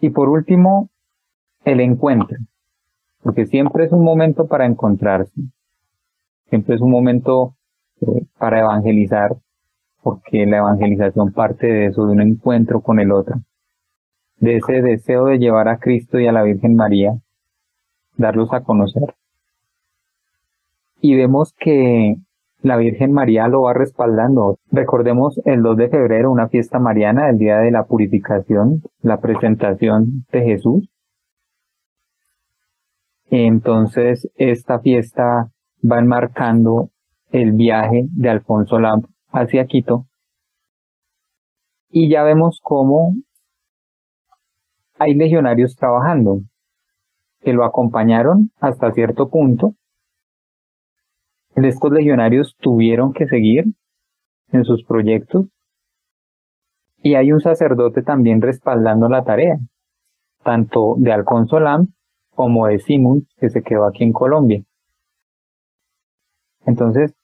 Y 0.00 0.10
por 0.10 0.28
último, 0.28 0.90
el 1.64 1.80
encuentro, 1.80 2.36
porque 3.22 3.46
siempre 3.46 3.86
es 3.86 3.92
un 3.92 4.04
momento 4.04 4.46
para 4.46 4.66
encontrarse, 4.66 5.40
siempre 6.50 6.76
es 6.76 6.82
un 6.82 6.90
momento 6.90 7.54
eh, 8.02 8.26
para 8.38 8.60
evangelizar, 8.60 9.36
porque 10.06 10.46
la 10.46 10.58
evangelización 10.58 11.32
parte 11.32 11.66
de 11.66 11.86
eso, 11.86 12.06
de 12.06 12.12
un 12.12 12.20
encuentro 12.20 12.80
con 12.80 13.00
el 13.00 13.10
otro, 13.10 13.40
de 14.38 14.58
ese 14.58 14.80
deseo 14.80 15.24
de 15.24 15.40
llevar 15.40 15.66
a 15.66 15.78
Cristo 15.78 16.20
y 16.20 16.28
a 16.28 16.32
la 16.32 16.44
Virgen 16.44 16.76
María, 16.76 17.18
darlos 18.16 18.52
a 18.52 18.60
conocer. 18.60 19.16
Y 21.00 21.16
vemos 21.16 21.52
que 21.58 22.18
la 22.62 22.76
Virgen 22.76 23.10
María 23.10 23.48
lo 23.48 23.62
va 23.62 23.74
respaldando. 23.74 24.60
Recordemos 24.70 25.40
el 25.44 25.64
2 25.64 25.76
de 25.76 25.88
febrero, 25.88 26.30
una 26.30 26.46
fiesta 26.46 26.78
mariana, 26.78 27.28
el 27.28 27.38
día 27.38 27.58
de 27.58 27.72
la 27.72 27.86
purificación, 27.86 28.82
la 29.02 29.20
presentación 29.20 30.24
de 30.30 30.42
Jesús. 30.42 30.88
Entonces, 33.28 34.30
esta 34.36 34.78
fiesta 34.78 35.50
va 35.82 35.98
enmarcando 35.98 36.90
el 37.32 37.54
viaje 37.54 38.06
de 38.12 38.28
Alfonso 38.28 38.78
Lamp 38.78 39.06
hacia 39.36 39.66
Quito. 39.66 40.06
Y 41.88 42.10
ya 42.10 42.22
vemos 42.22 42.60
cómo 42.62 43.14
hay 44.98 45.14
legionarios 45.14 45.76
trabajando, 45.76 46.40
que 47.40 47.52
lo 47.52 47.64
acompañaron 47.64 48.50
hasta 48.60 48.92
cierto 48.92 49.28
punto. 49.28 49.74
Estos 51.54 51.92
legionarios 51.92 52.56
tuvieron 52.60 53.12
que 53.12 53.26
seguir 53.26 53.66
en 54.52 54.64
sus 54.64 54.84
proyectos 54.84 55.46
y 57.02 57.14
hay 57.14 57.32
un 57.32 57.40
sacerdote 57.40 58.02
también 58.02 58.40
respaldando 58.40 59.08
la 59.08 59.22
tarea, 59.22 59.58
tanto 60.42 60.96
de 60.98 61.12
Alfonso 61.12 61.60
Lam 61.60 61.88
como 62.34 62.66
de 62.66 62.78
Simón, 62.78 63.26
que 63.38 63.48
se 63.48 63.62
quedó 63.62 63.86
aquí 63.86 64.04
en 64.04 64.12
Colombia. 64.12 64.62
Entonces, 66.66 67.14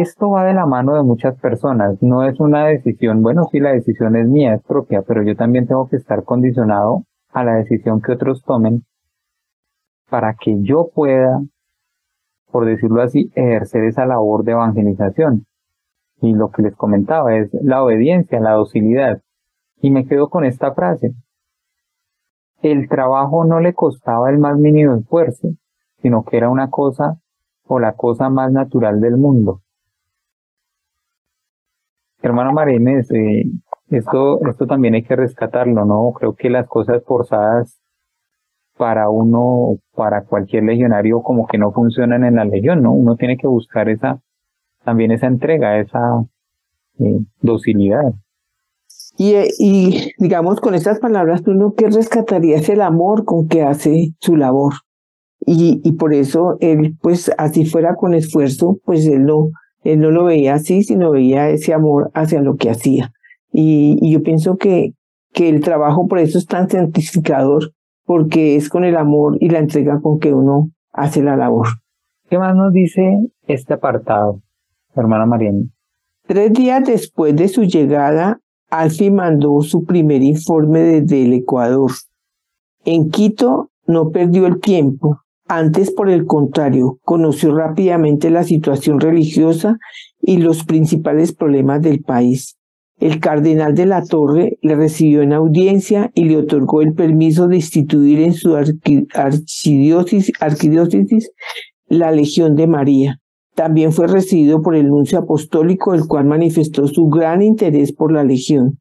esto 0.00 0.30
va 0.30 0.44
de 0.44 0.54
la 0.54 0.66
mano 0.66 0.94
de 0.94 1.02
muchas 1.02 1.38
personas. 1.38 2.02
No 2.02 2.24
es 2.24 2.40
una 2.40 2.66
decisión, 2.66 3.22
bueno, 3.22 3.46
sí, 3.50 3.60
la 3.60 3.72
decisión 3.72 4.16
es 4.16 4.26
mía, 4.26 4.54
es 4.54 4.62
propia, 4.62 5.02
pero 5.02 5.22
yo 5.22 5.36
también 5.36 5.66
tengo 5.66 5.88
que 5.88 5.96
estar 5.96 6.24
condicionado 6.24 7.04
a 7.32 7.44
la 7.44 7.56
decisión 7.56 8.00
que 8.00 8.12
otros 8.12 8.42
tomen 8.42 8.84
para 10.10 10.34
que 10.34 10.62
yo 10.62 10.90
pueda, 10.94 11.40
por 12.50 12.66
decirlo 12.66 13.02
así, 13.02 13.30
ejercer 13.34 13.84
esa 13.84 14.06
labor 14.06 14.44
de 14.44 14.52
evangelización. 14.52 15.46
Y 16.20 16.32
lo 16.32 16.50
que 16.50 16.62
les 16.62 16.74
comentaba 16.74 17.36
es 17.36 17.50
la 17.52 17.82
obediencia, 17.82 18.40
la 18.40 18.52
docilidad. 18.52 19.20
Y 19.80 19.90
me 19.90 20.06
quedo 20.06 20.28
con 20.28 20.44
esta 20.44 20.72
frase. 20.72 21.12
El 22.62 22.88
trabajo 22.88 23.44
no 23.44 23.60
le 23.60 23.74
costaba 23.74 24.30
el 24.30 24.38
más 24.38 24.56
mínimo 24.58 24.94
esfuerzo, 24.94 25.48
sino 26.00 26.24
que 26.24 26.36
era 26.36 26.48
una 26.48 26.70
cosa 26.70 27.18
o 27.66 27.78
la 27.78 27.92
cosa 27.92 28.30
más 28.30 28.52
natural 28.52 29.00
del 29.00 29.16
mundo. 29.16 29.60
Hermano 32.24 32.52
Marines, 32.52 33.10
eh, 33.10 33.44
esto, 33.90 34.40
esto 34.48 34.66
también 34.66 34.94
hay 34.94 35.02
que 35.02 35.14
rescatarlo, 35.14 35.84
¿no? 35.84 36.12
Creo 36.18 36.34
que 36.34 36.48
las 36.48 36.66
cosas 36.66 37.02
forzadas 37.04 37.78
para 38.78 39.10
uno, 39.10 39.76
para 39.94 40.24
cualquier 40.24 40.64
legionario, 40.64 41.22
como 41.22 41.46
que 41.46 41.58
no 41.58 41.70
funcionan 41.70 42.24
en 42.24 42.36
la 42.36 42.46
legión, 42.46 42.82
¿no? 42.82 42.92
Uno 42.92 43.16
tiene 43.16 43.36
que 43.36 43.46
buscar 43.46 43.90
esa, 43.90 44.20
también 44.84 45.12
esa 45.12 45.26
entrega, 45.26 45.78
esa 45.78 46.24
eh, 46.98 47.20
docilidad. 47.42 48.14
Y, 49.18 49.34
y 49.58 50.12
digamos, 50.18 50.60
con 50.60 50.74
estas 50.74 51.00
palabras, 51.00 51.42
uno 51.46 51.74
que 51.74 51.88
rescataría 51.88 52.56
es 52.56 52.70
el 52.70 52.80
amor 52.80 53.26
con 53.26 53.48
que 53.48 53.62
hace 53.62 54.14
su 54.18 54.36
labor. 54.36 54.72
Y, 55.46 55.82
y 55.84 55.92
por 55.92 56.14
eso 56.14 56.56
él, 56.60 56.96
pues 57.02 57.30
así 57.36 57.66
fuera 57.66 57.96
con 57.96 58.14
esfuerzo, 58.14 58.78
pues 58.82 59.06
él 59.06 59.26
no, 59.26 59.50
él 59.84 60.00
no 60.00 60.10
lo 60.10 60.24
veía 60.24 60.54
así, 60.54 60.82
sino 60.82 61.10
veía 61.10 61.50
ese 61.50 61.74
amor 61.74 62.10
hacia 62.14 62.40
lo 62.40 62.56
que 62.56 62.70
hacía. 62.70 63.12
Y, 63.52 63.98
y 64.00 64.12
yo 64.12 64.22
pienso 64.22 64.56
que, 64.56 64.94
que 65.32 65.48
el 65.48 65.60
trabajo 65.60 66.08
por 66.08 66.18
eso 66.18 66.38
es 66.38 66.46
tan 66.46 66.68
santificador, 66.68 67.72
porque 68.04 68.56
es 68.56 68.68
con 68.68 68.84
el 68.84 68.96
amor 68.96 69.36
y 69.40 69.50
la 69.50 69.58
entrega 69.58 70.00
con 70.00 70.18
que 70.18 70.32
uno 70.32 70.70
hace 70.92 71.22
la 71.22 71.36
labor. 71.36 71.68
¿Qué 72.28 72.38
más 72.38 72.56
nos 72.56 72.72
dice 72.72 73.20
este 73.46 73.74
apartado, 73.74 74.40
hermana 74.94 75.26
Mariana? 75.26 75.66
Tres 76.26 76.52
días 76.54 76.84
después 76.86 77.36
de 77.36 77.48
su 77.48 77.64
llegada, 77.64 78.40
Alfi 78.70 79.10
mandó 79.10 79.60
su 79.60 79.84
primer 79.84 80.22
informe 80.22 80.80
desde 80.80 81.24
el 81.24 81.34
Ecuador. 81.34 81.90
En 82.84 83.10
Quito 83.10 83.70
no 83.86 84.10
perdió 84.10 84.46
el 84.46 84.60
tiempo 84.60 85.18
antes, 85.56 85.90
por 85.90 86.10
el 86.10 86.26
contrario, 86.26 86.98
conoció 87.02 87.54
rápidamente 87.54 88.30
la 88.30 88.44
situación 88.44 89.00
religiosa 89.00 89.78
y 90.20 90.38
los 90.38 90.64
principales 90.64 91.32
problemas 91.32 91.82
del 91.82 92.02
país. 92.02 92.56
El 92.98 93.18
cardenal 93.20 93.74
de 93.74 93.86
la 93.86 94.04
Torre 94.04 94.58
le 94.62 94.76
recibió 94.76 95.22
en 95.22 95.32
audiencia 95.32 96.10
y 96.14 96.24
le 96.24 96.36
otorgó 96.36 96.80
el 96.80 96.94
permiso 96.94 97.48
de 97.48 97.56
instituir 97.56 98.20
en 98.20 98.34
su 98.34 98.56
arquidiócesis 98.56 100.32
la 101.88 102.12
Legión 102.12 102.54
de 102.54 102.66
María. 102.66 103.18
También 103.54 103.92
fue 103.92 104.06
recibido 104.06 104.62
por 104.62 104.74
el 104.74 104.88
nuncio 104.88 105.18
apostólico, 105.18 105.94
el 105.94 106.06
cual 106.06 106.24
manifestó 106.24 106.86
su 106.86 107.06
gran 107.06 107.42
interés 107.42 107.92
por 107.92 108.12
la 108.12 108.24
Legión. 108.24 108.78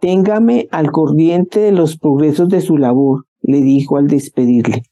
Téngame 0.00 0.68
al 0.70 0.90
corriente 0.92 1.60
de 1.60 1.72
los 1.72 1.98
progresos 1.98 2.48
de 2.48 2.60
su 2.60 2.76
labor, 2.76 3.26
le 3.42 3.60
dijo 3.60 3.96
al 3.96 4.06
despedirle. 4.06 4.82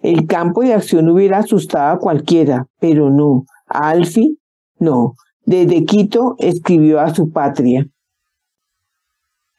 El 0.00 0.26
campo 0.26 0.62
de 0.62 0.74
acción 0.74 1.08
hubiera 1.08 1.38
asustado 1.38 1.94
a 1.94 1.98
cualquiera, 1.98 2.66
pero 2.78 3.10
no. 3.10 3.44
A 3.66 3.90
Alfi, 3.90 4.38
no. 4.78 5.14
Desde 5.44 5.84
Quito 5.84 6.36
escribió 6.38 7.00
a 7.00 7.14
su 7.14 7.30
patria. 7.30 7.86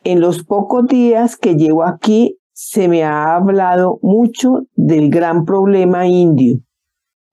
En 0.04 0.22
los 0.22 0.46
pocos 0.46 0.88
días 0.88 1.36
que 1.36 1.56
llevo 1.56 1.84
aquí, 1.84 2.38
se 2.54 2.88
me 2.88 3.04
ha 3.04 3.36
hablado 3.36 4.00
mucho 4.02 4.64
del 4.76 5.10
gran 5.10 5.46
problema 5.46 6.08
indio, 6.08 6.60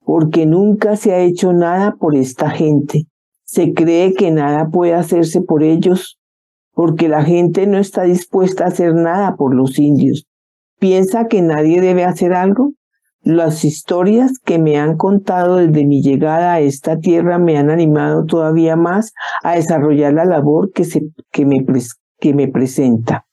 porque 0.03 0.45
nunca 0.45 0.97
se 0.97 1.13
ha 1.13 1.19
hecho 1.19 1.53
nada 1.53 1.95
por 1.99 2.15
esta 2.15 2.49
gente. 2.49 3.07
Se 3.43 3.73
cree 3.73 4.13
que 4.13 4.31
nada 4.31 4.69
puede 4.69 4.93
hacerse 4.93 5.41
por 5.41 5.63
ellos, 5.63 6.17
porque 6.73 7.07
la 7.07 7.23
gente 7.23 7.67
no 7.67 7.77
está 7.77 8.03
dispuesta 8.03 8.65
a 8.65 8.67
hacer 8.67 8.93
nada 8.95 9.35
por 9.35 9.55
los 9.55 9.79
indios. 9.79 10.25
¿Piensa 10.79 11.27
que 11.27 11.41
nadie 11.41 11.81
debe 11.81 12.03
hacer 12.03 12.33
algo? 12.33 12.73
Las 13.29 13.65
historias 13.65 14.39
que 14.39 14.57
me 14.57 14.77
han 14.77 14.95
contado 14.95 15.57
desde 15.57 15.85
mi 15.85 16.01
llegada 16.01 16.53
a 16.53 16.61
esta 16.61 16.97
tierra 16.97 17.37
me 17.37 17.57
han 17.57 17.69
animado 17.69 18.23
todavía 18.23 18.77
más 18.77 19.11
a 19.43 19.55
desarrollar 19.55 20.13
la 20.13 20.23
labor 20.23 20.71
que, 20.71 20.85
se, 20.85 21.09
que, 21.29 21.45
me, 21.45 21.57
que 22.21 22.33
me 22.33 22.47
presenta. 22.47 23.25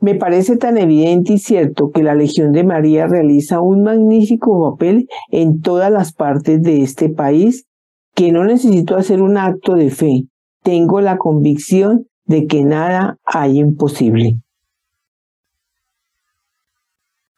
Me 0.00 0.14
parece 0.14 0.56
tan 0.56 0.78
evidente 0.78 1.34
y 1.34 1.38
cierto 1.38 1.90
que 1.90 2.02
la 2.02 2.14
Legión 2.14 2.52
de 2.52 2.64
María 2.64 3.08
realiza 3.08 3.60
un 3.60 3.82
magnífico 3.82 4.70
papel 4.70 5.06
en 5.30 5.60
todas 5.60 5.92
las 5.92 6.14
partes 6.14 6.62
de 6.62 6.80
este 6.80 7.10
país 7.10 7.66
que 8.14 8.32
no 8.32 8.46
necesito 8.46 8.96
hacer 8.96 9.20
un 9.20 9.36
acto 9.36 9.74
de 9.74 9.90
fe. 9.90 10.22
Tengo 10.62 11.02
la 11.02 11.18
convicción 11.18 12.06
de 12.24 12.46
que 12.46 12.64
nada 12.64 13.18
hay 13.24 13.58
imposible. 13.58 14.40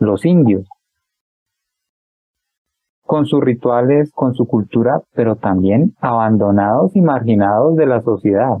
Los 0.00 0.26
indios, 0.26 0.66
con 3.02 3.26
sus 3.26 3.40
rituales, 3.40 4.10
con 4.12 4.34
su 4.34 4.48
cultura, 4.48 5.00
pero 5.14 5.36
también 5.36 5.94
abandonados 6.00 6.96
y 6.96 7.02
marginados 7.02 7.76
de 7.76 7.86
la 7.86 8.00
sociedad. 8.00 8.58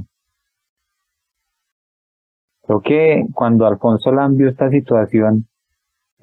Creo 2.62 2.80
que 2.80 3.26
cuando 3.34 3.66
Alfonso 3.66 4.12
Lam 4.12 4.36
vio 4.36 4.48
esta 4.48 4.70
situación, 4.70 5.48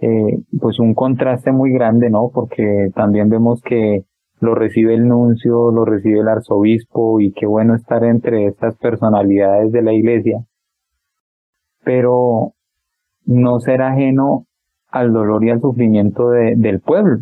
eh, 0.01 0.39
pues 0.59 0.79
un 0.79 0.93
contraste 0.93 1.51
muy 1.51 1.71
grande, 1.71 2.09
¿no? 2.09 2.29
Porque 2.33 2.89
también 2.95 3.29
vemos 3.29 3.61
que 3.61 4.05
lo 4.39 4.55
recibe 4.55 4.93
el 4.93 5.07
nuncio, 5.07 5.71
lo 5.71 5.83
recibe 5.83 6.19
el 6.19 6.29
arzobispo 6.29 7.19
y 7.19 7.33
qué 7.33 7.45
bueno 7.45 7.75
estar 7.75 8.03
entre 8.03 8.47
estas 8.47 8.77
personalidades 8.77 9.71
de 9.71 9.81
la 9.81 9.93
iglesia. 9.93 10.45
Pero 11.83 12.53
no 13.25 13.59
ser 13.59 13.81
ajeno 13.81 14.45
al 14.89 15.13
dolor 15.13 15.43
y 15.43 15.49
al 15.49 15.61
sufrimiento 15.61 16.29
del 16.29 16.79
pueblo, 16.79 17.19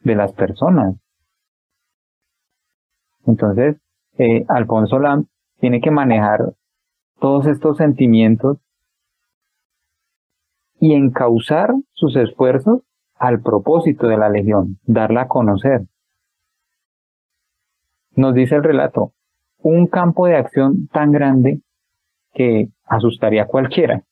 de 0.00 0.14
las 0.14 0.32
personas. 0.32 0.96
Entonces, 3.26 3.76
eh, 4.18 4.44
Alfonso 4.48 4.98
Lam 4.98 5.26
tiene 5.60 5.80
que 5.80 5.90
manejar 5.90 6.54
todos 7.20 7.46
estos 7.46 7.76
sentimientos 7.76 8.58
y 10.86 10.94
encauzar 10.94 11.74
sus 11.94 12.14
esfuerzos 12.14 12.82
al 13.16 13.42
propósito 13.42 14.06
de 14.06 14.16
la 14.16 14.28
legión, 14.28 14.78
darla 14.84 15.22
a 15.22 15.28
conocer. 15.28 15.80
Nos 18.14 18.34
dice 18.34 18.54
el 18.54 18.62
relato, 18.62 19.12
un 19.58 19.88
campo 19.88 20.28
de 20.28 20.36
acción 20.36 20.86
tan 20.92 21.10
grande 21.10 21.60
que 22.34 22.68
asustaría 22.84 23.42
a 23.42 23.46
cualquiera. 23.46 24.04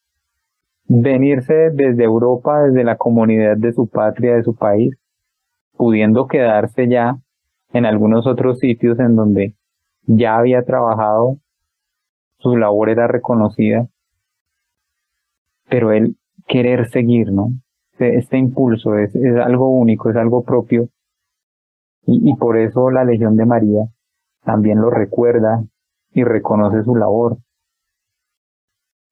Venirse 0.86 1.70
desde 1.72 2.02
Europa, 2.02 2.62
desde 2.62 2.82
la 2.82 2.96
comunidad 2.96 3.56
de 3.56 3.72
su 3.72 3.88
patria, 3.88 4.34
de 4.34 4.42
su 4.42 4.56
país, 4.56 4.96
pudiendo 5.76 6.26
quedarse 6.26 6.88
ya 6.88 7.18
en 7.72 7.86
algunos 7.86 8.26
otros 8.26 8.58
sitios 8.58 8.98
en 8.98 9.14
donde 9.14 9.54
ya 10.06 10.38
había 10.38 10.64
trabajado, 10.64 11.36
su 12.38 12.56
labor 12.56 12.88
era 12.88 13.06
reconocida, 13.06 13.86
pero 15.68 15.92
él 15.92 16.16
querer 16.46 16.88
seguir, 16.90 17.32
¿no? 17.32 17.50
Este, 17.92 18.16
este 18.16 18.38
impulso 18.38 18.96
es, 18.96 19.14
es 19.14 19.36
algo 19.36 19.68
único, 19.68 20.10
es 20.10 20.16
algo 20.16 20.42
propio, 20.42 20.88
y, 22.06 22.30
y 22.30 22.34
por 22.36 22.58
eso 22.58 22.90
la 22.90 23.04
Legión 23.04 23.36
de 23.36 23.46
María 23.46 23.86
también 24.44 24.80
lo 24.80 24.90
recuerda 24.90 25.64
y 26.12 26.24
reconoce 26.24 26.82
su 26.82 26.94
labor. 26.96 27.38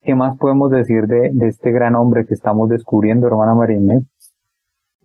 ¿Qué 0.01 0.15
más 0.15 0.37
podemos 0.37 0.69
decir 0.69 1.07
de, 1.07 1.31
de 1.31 1.47
este 1.47 1.71
gran 1.71 1.95
hombre 1.95 2.25
que 2.25 2.33
estamos 2.33 2.69
descubriendo, 2.69 3.27
hermana 3.27 3.55
María 3.55 3.77
Inés? 3.77 4.03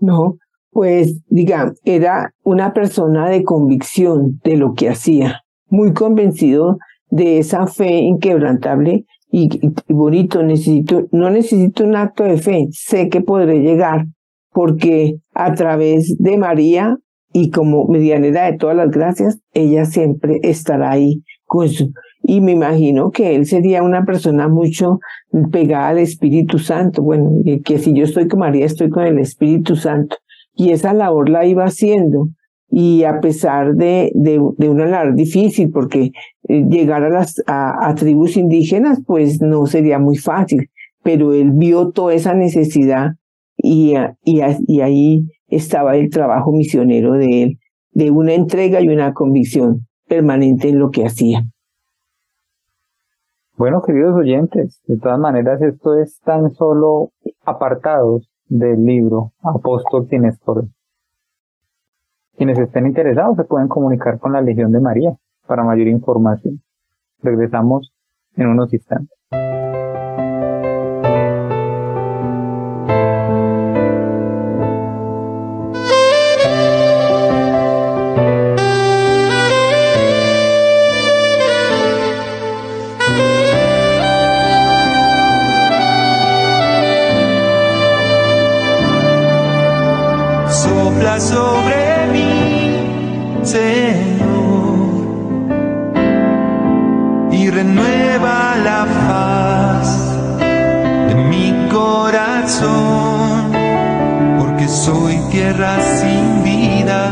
No, 0.01 0.35
pues 0.71 1.23
diga, 1.29 1.73
era 1.85 2.33
una 2.43 2.73
persona 2.73 3.29
de 3.29 3.45
convicción 3.45 4.41
de 4.45 4.57
lo 4.57 4.75
que 4.75 4.89
hacía, 4.89 5.43
muy 5.69 5.93
convencido 5.93 6.79
de 7.11 7.39
esa 7.39 7.67
fe 7.67 7.99
inquebrantable 7.99 9.07
y, 9.31 9.49
bonito, 9.89 10.43
necesito, 10.43 11.07
no 11.13 11.31
necesito 11.31 11.85
un 11.85 11.97
acto 11.97 12.25
de 12.25 12.39
fe, 12.39 12.67
sé 12.71 13.09
que 13.09 13.21
podré 13.21 13.61
llegar, 13.61 14.07
porque 14.53 15.17
a 15.35 15.55
través 15.55 16.17
de 16.19 16.39
María 16.39 16.97
y 17.33 17.51
como 17.51 17.87
medianera 17.87 18.51
de 18.51 18.57
todas 18.57 18.77
las 18.77 18.91
gracias, 18.91 19.41
ella 19.53 19.85
siempre 19.85 20.41
estará 20.43 20.91
ahí 20.91 21.23
con 21.45 21.69
su, 21.69 21.93
y 22.23 22.41
me 22.41 22.53
imagino 22.53 23.11
que 23.11 23.37
él 23.37 23.47
sería 23.47 23.83
una 23.83 24.05
persona 24.05 24.49
mucho 24.49 24.99
pegada 25.51 25.89
al 25.89 25.99
Espíritu 25.99 26.59
Santo, 26.59 27.03
bueno, 27.03 27.31
que 27.65 27.79
si 27.79 27.93
yo 27.93 28.05
estoy 28.05 28.29
con 28.29 28.41
María, 28.41 28.65
estoy 28.65 28.91
con 28.91 29.05
el 29.05 29.19
Espíritu 29.19 29.77
Santo, 29.77 30.17
y 30.55 30.71
esa 30.71 30.93
labor 30.93 31.29
la 31.29 31.47
iba 31.47 31.65
haciendo, 31.65 32.31
y 32.71 33.05
a 33.05 33.21
pesar 33.21 33.75
de, 33.75 34.13
de, 34.15 34.41
de 34.57 34.69
una 34.69 34.87
labor 34.87 35.15
difícil, 35.15 35.71
porque 35.71 36.11
eh, 36.49 36.65
llegar 36.69 37.03
a 37.03 37.09
las 37.09 37.43
a, 37.47 37.95
tribus 37.95 38.37
indígenas, 38.37 39.01
pues 39.07 39.41
no 39.41 39.67
sería 39.67 39.99
muy 39.99 40.17
fácil, 40.17 40.71
pero 41.03 41.33
él 41.33 41.53
vio 41.55 41.91
toda 41.91 42.15
esa 42.15 42.35
necesidad 42.35 43.13
y, 43.57 43.95
y, 44.23 44.41
y 44.67 44.81
ahí 44.81 45.27
estaba 45.49 45.97
el 45.97 46.11
trabajo 46.11 46.53
misionero 46.53 47.13
de 47.13 47.43
él, 47.43 47.59
de 47.93 48.11
una 48.11 48.35
entrega 48.35 48.81
y 48.83 48.89
una 48.89 49.15
convicción 49.15 49.87
permanente 50.07 50.69
en 50.69 50.79
lo 50.79 50.91
que 50.91 51.07
hacía. 51.07 51.45
Bueno, 53.57 53.83
queridos 53.83 54.15
oyentes, 54.15 54.81
de 54.87 54.99
todas 54.99 55.19
maneras 55.19 55.61
esto 55.63 55.99
es 55.99 56.21
tan 56.21 56.51
solo 56.51 57.11
apartados 57.45 58.31
del 58.47 58.85
libro 58.85 59.33
Apóstol 59.43 60.07
por 60.45 60.65
quienes 62.39 62.57
estén 62.61 62.87
interesados 62.87 63.37
se 63.37 63.43
pueden 63.43 63.67
comunicar 63.67 64.21
con 64.21 64.33
la 64.33 64.41
Legión 64.41 64.71
de 64.71 64.79
María 64.79 65.13
para 65.45 65.65
mayor 65.65 65.89
información. 65.89 66.63
Regresamos 67.21 67.93
en 68.37 68.47
unos 68.47 68.73
instantes. 68.73 69.19
Sopla 90.49 91.19
sobre 91.19 91.88
Señor, 93.49 95.09
y 97.33 97.49
renueva 97.49 98.57
la 98.63 98.85
faz 99.07 99.89
de 101.09 101.15
mi 101.15 101.55
corazón, 101.71 103.51
porque 104.39 104.69
soy 104.69 105.17
tierra 105.31 105.81
sin 105.81 106.45
vida, 106.45 107.11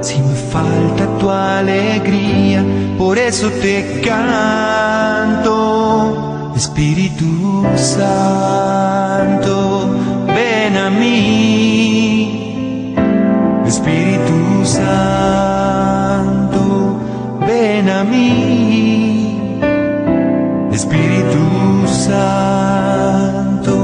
si 0.00 0.18
me 0.22 0.34
falta 0.34 1.06
tu 1.18 1.28
alegría, 1.28 2.64
por 2.96 3.18
eso 3.18 3.50
te 3.60 4.00
canto, 4.02 5.52
Espíritu 6.56 7.66
Santo, 7.76 8.80
ven 10.26 10.76
a 10.78 10.88
mí. 10.88 12.40
Espíritu 13.66 14.64
Santo. 14.64 15.49
Espíritu 20.80 21.44
Santo, 21.86 23.74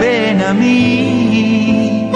ven 0.00 0.42
a 0.42 0.52
mí. 0.52 2.10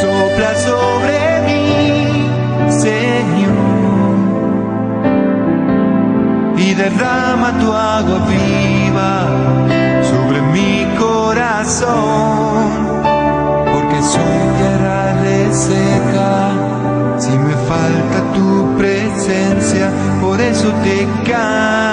Sopla 0.00 0.52
sobre 0.68 1.18
mí, 1.46 2.30
Señor, 2.70 4.16
y 6.56 6.72
derrama 6.72 7.48
tu 7.60 7.70
agua 7.70 8.18
viva 8.30 9.12
sobre 10.10 10.40
mi 10.54 10.86
corazón, 10.96 12.70
porque 13.70 13.98
soy 14.02 14.40
tierra 14.56 15.00
reseca. 15.22 16.45
sudikan 20.66 21.85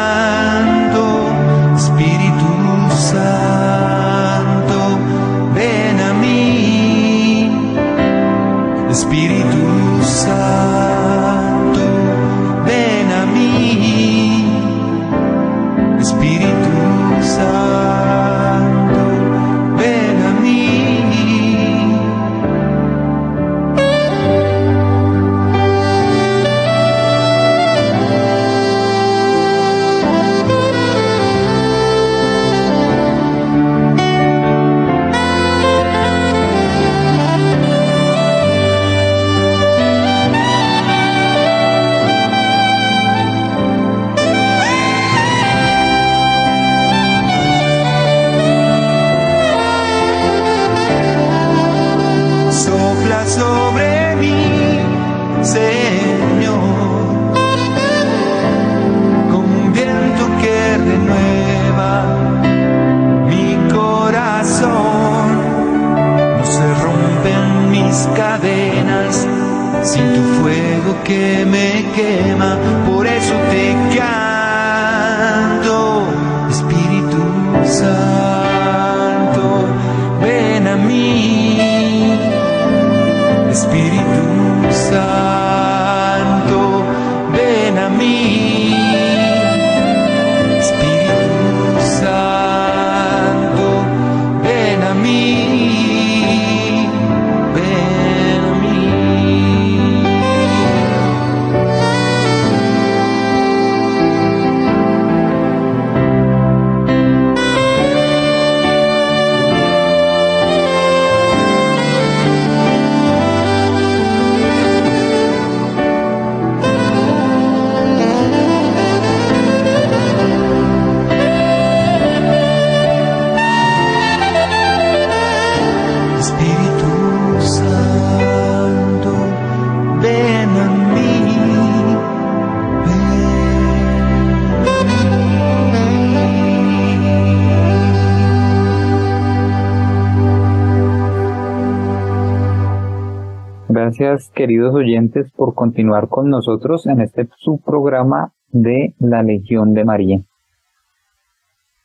Gracias, 143.95 144.31
queridos 144.31 144.73
oyentes, 144.73 145.31
por 145.33 145.53
continuar 145.53 146.07
con 146.07 146.27
nosotros 146.27 146.87
en 146.87 146.99
este 146.99 147.29
subprograma 147.37 148.31
de 148.49 148.95
la 148.97 149.21
Legión 149.21 149.75
de 149.75 149.85
María. 149.85 150.19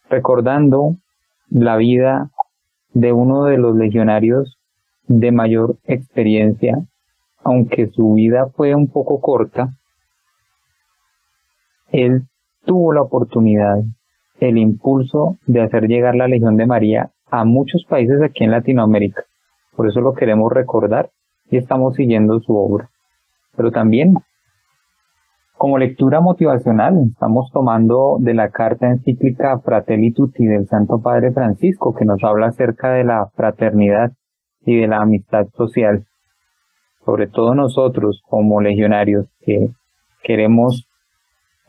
Recordando 0.09 0.97
la 1.51 1.77
vida 1.77 2.31
de 2.95 3.13
uno 3.13 3.45
de 3.45 3.59
los 3.59 3.77
legionarios 3.77 4.57
de 5.07 5.33
mayor 5.33 5.77
experiencia, 5.85 6.79
aunque 7.45 7.89
su 7.89 8.15
vida 8.15 8.47
fue 8.57 8.75
un 8.75 8.89
poco 8.89 9.21
corta, 9.21 9.75
él 11.93 12.23
tuvo 12.65 12.95
la 12.95 13.03
oportunidad, 13.03 13.83
el 14.41 14.57
impulso 14.57 15.37
de 15.47 15.61
hacer 15.61 15.89
llegar 15.89 16.15
la 16.15 16.27
Legión 16.27 16.57
de 16.57 16.67
María 16.67 17.11
a 17.31 17.45
muchos 17.45 17.85
países 17.85 18.23
aquí 18.23 18.45
en 18.45 18.53
Latinoamérica. 18.53 19.25
Por 19.77 19.89
eso 19.89 20.01
lo 20.01 20.15
queremos 20.15 20.51
recordar 20.51 21.11
y 21.51 21.57
estamos 21.57 21.95
siguiendo 21.95 22.41
su 22.41 22.57
obra. 22.57 22.91
Pero 23.57 23.71
también, 23.71 24.15
como 25.57 25.79
lectura 25.79 26.21
motivacional, 26.21 26.97
estamos 27.11 27.51
tomando 27.53 28.19
de 28.21 28.35
la 28.35 28.51
carta 28.51 28.89
encíclica 28.89 29.59
Fratelli 29.59 30.13
Tutti 30.13 30.47
del 30.47 30.69
Santo 30.69 31.01
Padre 31.01 31.33
Francisco, 31.33 31.95
que 31.95 32.05
nos 32.05 32.23
habla 32.23 32.47
acerca 32.47 32.91
de 32.93 33.05
la 33.05 33.27
fraternidad 33.35 34.13
y 34.65 34.81
de 34.81 34.87
la 34.87 34.99
amistad 34.99 35.49
social. 35.57 36.05
Sobre 37.05 37.27
todo 37.27 37.55
nosotros, 37.55 38.23
como 38.29 38.61
legionarios, 38.61 39.27
que 39.41 39.71
queremos 40.23 40.89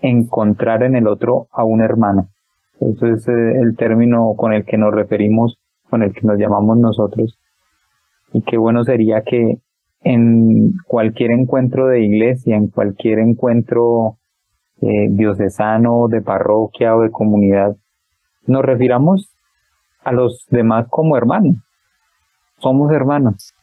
encontrar 0.02 0.84
en 0.84 0.96
el 0.96 1.08
otro 1.08 1.48
a 1.52 1.63
un 1.63 1.82
hermano. 1.82 2.28
Eso 2.80 3.08
es 3.08 3.28
eh, 3.28 3.60
el 3.60 3.76
término 3.76 4.34
con 4.38 4.54
el 4.54 4.65
que 4.65 4.78
nos 4.78 4.94
referimos, 4.94 5.58
con 5.89 6.04
el 6.04 6.13
que 6.13 6.22
nos 6.22 6.38
llamamos 6.38 6.78
nosotros. 6.78 7.38
Y 8.34 8.42
qué 8.44 8.58
bueno 8.58 8.84
sería 8.84 9.22
que 9.22 9.58
en 10.02 10.74
cualquier 10.86 11.32
encuentro 11.32 11.88
de 11.88 12.02
iglesia, 12.02 12.56
en 12.56 12.68
cualquier 12.68 13.20
encuentro 13.20 14.18
eh, 14.82 15.08
diocesano, 15.10 16.08
de 16.08 16.22
parroquia 16.22 16.96
o 16.96 17.02
de 17.02 17.12
comunidad, 17.12 17.76
nos 18.48 18.64
refiramos 18.64 19.36
a 20.04 20.12
los 20.14 20.46
demás 20.50 20.88
como 20.90 21.18
hermanos. 21.18 21.58
Somos 22.60 22.92
hermanos, 22.92 23.54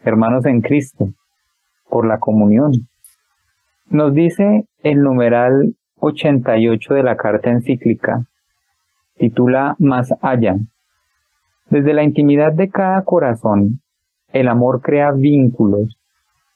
hermanos 0.00 0.46
en 0.46 0.60
Cristo, 0.60 1.08
por 1.88 2.06
la 2.06 2.18
comunión. 2.18 2.72
Nos 3.88 4.14
dice 4.14 4.66
el 4.82 5.02
numeral 5.02 5.76
88 6.00 6.94
de 6.94 7.02
la 7.02 7.16
carta 7.16 7.50
encíclica, 7.50 8.26
titula 9.18 9.76
Más 9.78 10.14
allá. 10.22 10.56
Desde 11.68 11.94
la 11.94 12.02
intimidad 12.02 12.52
de 12.52 12.70
cada 12.70 13.02
corazón, 13.04 13.81
el 14.32 14.48
amor 14.48 14.80
crea 14.80 15.12
vínculos 15.12 15.98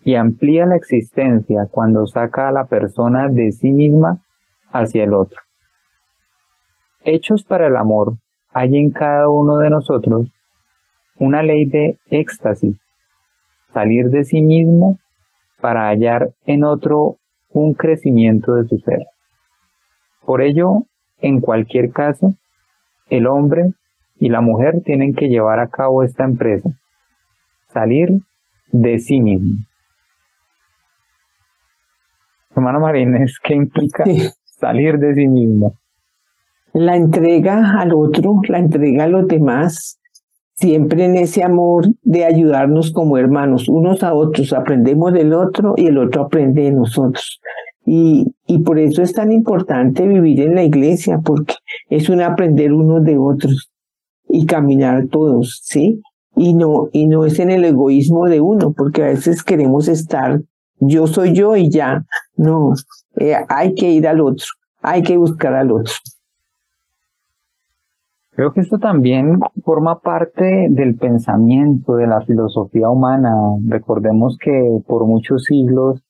y 0.00 0.14
amplía 0.14 0.66
la 0.66 0.76
existencia 0.76 1.66
cuando 1.70 2.06
saca 2.06 2.48
a 2.48 2.52
la 2.52 2.66
persona 2.66 3.28
de 3.28 3.52
sí 3.52 3.72
misma 3.72 4.22
hacia 4.70 5.04
el 5.04 5.14
otro. 5.14 5.38
Hechos 7.04 7.44
para 7.44 7.66
el 7.66 7.76
amor 7.76 8.14
hay 8.52 8.76
en 8.76 8.90
cada 8.90 9.28
uno 9.28 9.58
de 9.58 9.70
nosotros 9.70 10.28
una 11.18 11.42
ley 11.42 11.64
de 11.64 11.98
éxtasis, 12.10 12.76
salir 13.72 14.06
de 14.10 14.24
sí 14.24 14.42
mismo 14.42 14.98
para 15.60 15.88
hallar 15.88 16.30
en 16.44 16.64
otro 16.64 17.16
un 17.50 17.74
crecimiento 17.74 18.54
de 18.54 18.68
su 18.68 18.78
ser. 18.78 19.06
Por 20.24 20.42
ello, 20.42 20.82
en 21.18 21.40
cualquier 21.40 21.92
caso, 21.92 22.34
el 23.08 23.26
hombre 23.26 23.72
y 24.18 24.28
la 24.28 24.40
mujer 24.40 24.82
tienen 24.84 25.14
que 25.14 25.28
llevar 25.28 25.60
a 25.60 25.68
cabo 25.68 26.02
esta 26.02 26.24
empresa, 26.24 26.70
salir 27.76 28.08
de 28.72 28.98
sí 28.98 29.20
mismo. 29.20 29.54
Hermano 32.54 32.80
Marínez, 32.80 33.34
¿qué 33.42 33.54
implica 33.54 34.04
Sí. 34.04 34.28
salir 34.44 34.98
de 34.98 35.14
sí 35.14 35.28
mismo? 35.28 35.74
La 36.72 36.96
entrega 36.96 37.78
al 37.78 37.92
otro, 37.92 38.40
la 38.48 38.58
entrega 38.58 39.04
a 39.04 39.08
los 39.08 39.26
demás, 39.28 39.98
siempre 40.54 41.04
en 41.04 41.16
ese 41.16 41.42
amor 41.42 41.86
de 42.02 42.24
ayudarnos 42.24 42.92
como 42.92 43.18
hermanos, 43.18 43.68
unos 43.68 44.02
a 44.02 44.14
otros. 44.14 44.54
Aprendemos 44.54 45.12
del 45.12 45.34
otro 45.34 45.74
y 45.76 45.86
el 45.86 45.98
otro 45.98 46.22
aprende 46.22 46.62
de 46.62 46.72
nosotros. 46.72 47.40
Y, 47.84 48.34
y 48.46 48.60
por 48.60 48.78
eso 48.78 49.02
es 49.02 49.12
tan 49.12 49.32
importante 49.32 50.06
vivir 50.08 50.40
en 50.40 50.54
la 50.54 50.64
iglesia, 50.64 51.20
porque 51.22 51.54
es 51.90 52.08
un 52.08 52.20
aprender 52.22 52.72
unos 52.72 53.04
de 53.04 53.18
otros 53.18 53.70
y 54.28 54.44
caminar 54.46 55.06
todos, 55.08 55.60
¿sí? 55.62 56.00
Y 56.36 56.54
no, 56.54 56.88
y 56.92 57.06
no 57.06 57.24
es 57.24 57.38
en 57.38 57.50
el 57.50 57.64
egoísmo 57.64 58.26
de 58.26 58.40
uno, 58.40 58.72
porque 58.72 59.02
a 59.02 59.06
veces 59.06 59.42
queremos 59.42 59.88
estar, 59.88 60.40
yo 60.78 61.06
soy 61.06 61.32
yo 61.32 61.56
y 61.56 61.70
ya. 61.70 62.04
No, 62.36 62.74
eh, 63.16 63.34
hay 63.48 63.74
que 63.74 63.90
ir 63.90 64.06
al 64.06 64.20
otro, 64.20 64.46
hay 64.82 65.02
que 65.02 65.16
buscar 65.16 65.54
al 65.54 65.72
otro. 65.72 65.94
Creo 68.36 68.52
que 68.52 68.60
esto 68.60 68.78
también 68.78 69.40
forma 69.64 70.00
parte 70.00 70.66
del 70.68 70.96
pensamiento 70.96 71.96
de 71.96 72.06
la 72.06 72.20
filosofía 72.20 72.90
humana. 72.90 73.32
Recordemos 73.66 74.36
que 74.38 74.78
por 74.86 75.06
muchos 75.06 75.44
siglos 75.44 76.02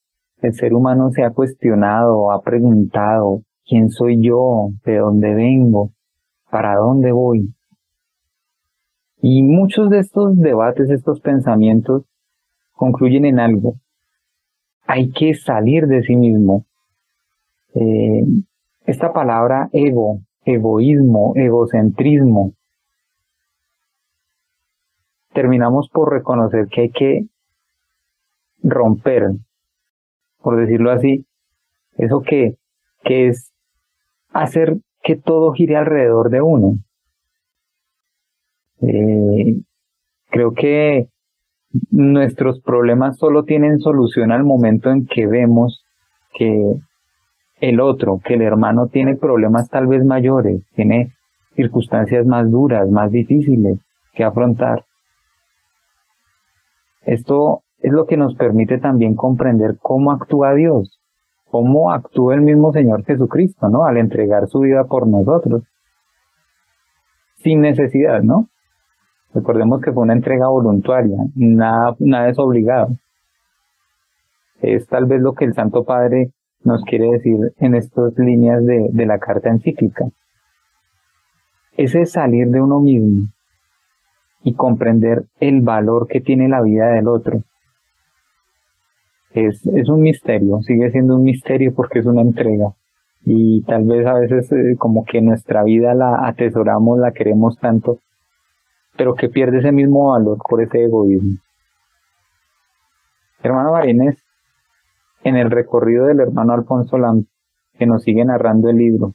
el 0.43 0.53
ser 0.53 0.75
humano 0.75 1.13
se 1.13 1.23
ha 1.23 1.31
cuestionado, 1.31 2.33
ha 2.33 2.43
preguntado, 2.43 3.43
¿quién 3.65 3.91
soy 3.91 4.21
yo? 4.21 4.71
¿De 4.85 4.97
dónde 4.97 5.35
vengo? 5.35 5.93
¿Para 6.51 6.75
dónde 6.75 7.13
voy? 7.13 7.55
Y 9.29 9.43
muchos 9.43 9.91
de 9.91 9.99
estos 9.99 10.37
debates, 10.37 10.89
estos 10.89 11.21
pensamientos, 11.21 12.05
concluyen 12.71 13.25
en 13.25 13.41
algo. 13.41 13.75
Hay 14.87 15.11
que 15.11 15.35
salir 15.35 15.89
de 15.89 16.05
sí 16.05 16.15
mismo. 16.15 16.65
Eh, 17.75 18.23
esta 18.85 19.13
palabra 19.13 19.69
ego, 19.73 20.21
egoísmo, 20.45 21.33
egocentrismo, 21.35 22.53
terminamos 25.33 25.89
por 25.89 26.13
reconocer 26.13 26.69
que 26.69 26.83
hay 26.83 26.91
que 26.91 27.27
romper, 28.63 29.33
por 30.41 30.57
decirlo 30.57 30.93
así, 30.93 31.27
eso 31.99 32.23
que, 32.23 32.59
que 33.03 33.27
es 33.27 33.53
hacer 34.33 34.77
que 35.03 35.17
todo 35.17 35.53
gire 35.53 35.75
alrededor 35.75 36.31
de 36.31 36.43
uno. 36.43 36.79
Eh, 38.83 39.57
creo 40.31 40.53
que 40.53 41.09
nuestros 41.91 42.61
problemas 42.61 43.19
solo 43.19 43.45
tienen 43.45 43.79
solución 43.79 44.33
al 44.33 44.45
momento 44.45 44.91
en 44.91 45.07
que 45.07 45.27
vemos 45.27 45.85
que 46.35 46.75
el 47.61 47.81
otro, 47.81 48.21
que 48.25 48.35
el 48.35 48.43
hermano 48.43 48.89
tiene 48.89 49.17
problemas 49.17 49.69
tal 49.69 49.87
vez 49.87 50.05
mayores, 50.05 50.63
tiene 50.75 51.13
circunstancias 51.55 52.27
más 52.27 52.51
duras, 52.51 52.89
más 52.91 53.11
difíciles 53.11 53.79
que 54.13 54.25
afrontar. 54.25 54.85
Esto 57.03 57.63
es 57.79 57.93
lo 57.93 58.07
que 58.07 58.17
nos 58.17 58.35
permite 58.35 58.79
también 58.79 59.15
comprender 59.15 59.77
cómo 59.81 60.11
actúa 60.11 60.55
Dios, 60.55 61.01
cómo 61.51 61.93
actúa 61.93 62.35
el 62.35 62.43
mismo 62.43 62.73
Señor 62.73 63.05
Jesucristo, 63.05 63.69
¿no? 63.69 63.85
Al 63.85 63.97
entregar 63.97 64.49
su 64.49 64.61
vida 64.61 64.85
por 64.85 65.07
nosotros. 65.07 65.63
Sin 67.37 67.61
necesidad, 67.61 68.23
¿no? 68.23 68.49
Recordemos 69.37 69.83
que 69.83 69.93
fue 69.93 70.05
una 70.05 70.15
entrega 70.15 70.49
voluntaria, 70.49 71.19
nada, 71.35 71.95
nada 71.99 72.31
es 72.31 72.39
obligado. 72.39 72.97
Es 74.63 74.87
tal 74.87 75.05
vez 75.05 75.21
lo 75.21 75.35
que 75.35 75.45
el 75.45 75.53
Santo 75.53 75.85
Padre 75.85 76.31
nos 76.65 76.83
quiere 76.85 77.11
decir 77.11 77.53
en 77.59 77.75
estas 77.75 78.17
líneas 78.17 78.65
de, 78.65 78.89
de 78.91 79.05
la 79.05 79.19
carta 79.19 79.51
encíclica. 79.51 80.07
Ese 81.77 82.07
salir 82.07 82.49
de 82.49 82.63
uno 82.63 82.81
mismo 82.81 83.29
y 84.43 84.55
comprender 84.55 85.27
el 85.39 85.61
valor 85.61 86.09
que 86.09 86.23
tiene 86.23 86.49
la 86.49 86.63
vida 86.63 86.89
del 86.93 87.07
otro. 87.07 87.43
Es, 89.33 89.67
es 89.67 89.91
un 89.91 90.01
misterio, 90.01 90.63
sigue 90.63 90.91
siendo 90.93 91.17
un 91.17 91.25
misterio 91.25 91.75
porque 91.75 91.99
es 91.99 92.07
una 92.07 92.23
entrega. 92.23 92.73
Y 93.27 93.63
tal 93.65 93.85
vez 93.85 94.07
a 94.07 94.15
veces 94.15 94.51
eh, 94.53 94.77
como 94.79 95.05
que 95.05 95.21
nuestra 95.21 95.63
vida 95.63 95.93
la 95.93 96.27
atesoramos, 96.27 96.99
la 96.99 97.13
queremos 97.13 97.59
tanto, 97.59 97.99
pero 98.97 99.15
que 99.15 99.29
pierde 99.29 99.59
ese 99.59 99.73
mismo 99.73 100.13
valor 100.13 100.39
por 100.49 100.63
ese 100.63 100.85
egoísmo. 100.85 101.39
Hermano 103.43 103.73
Marínez, 103.73 104.17
en 105.23 105.37
el 105.37 105.51
recorrido 105.51 106.07
del 106.07 106.21
hermano 106.21 106.55
Alfonso 106.55 106.97
Lam, 106.99 107.27
que 107.79 107.87
nos 107.87 108.03
sigue 108.03 108.25
narrando 108.25 108.69
el 108.69 108.77
libro, 108.77 109.15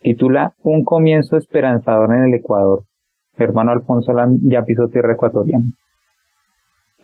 titula 0.00 0.54
Un 0.62 0.84
comienzo 0.84 1.36
esperanzador 1.36 2.12
en 2.14 2.24
el 2.24 2.34
Ecuador. 2.34 2.84
hermano 3.36 3.70
Alfonso 3.72 4.12
Lam 4.12 4.38
ya 4.42 4.64
pisó 4.64 4.88
tierra 4.88 5.14
ecuatoriana. 5.14 5.72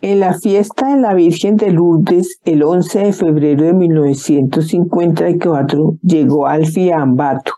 En 0.01 0.19
la 0.19 0.33
fiesta 0.33 0.93
de 0.93 1.01
la 1.01 1.15
Virgen 1.15 1.57
de 1.57 1.71
Lourdes, 1.71 2.39
el 2.45 2.61
11 2.61 2.99
de 2.99 3.13
febrero 3.13 3.63
de 3.63 3.73
1954, 3.73 5.97
llegó 6.03 6.45
Alfie 6.45 6.93
a 6.93 7.01
Ambato, 7.01 7.53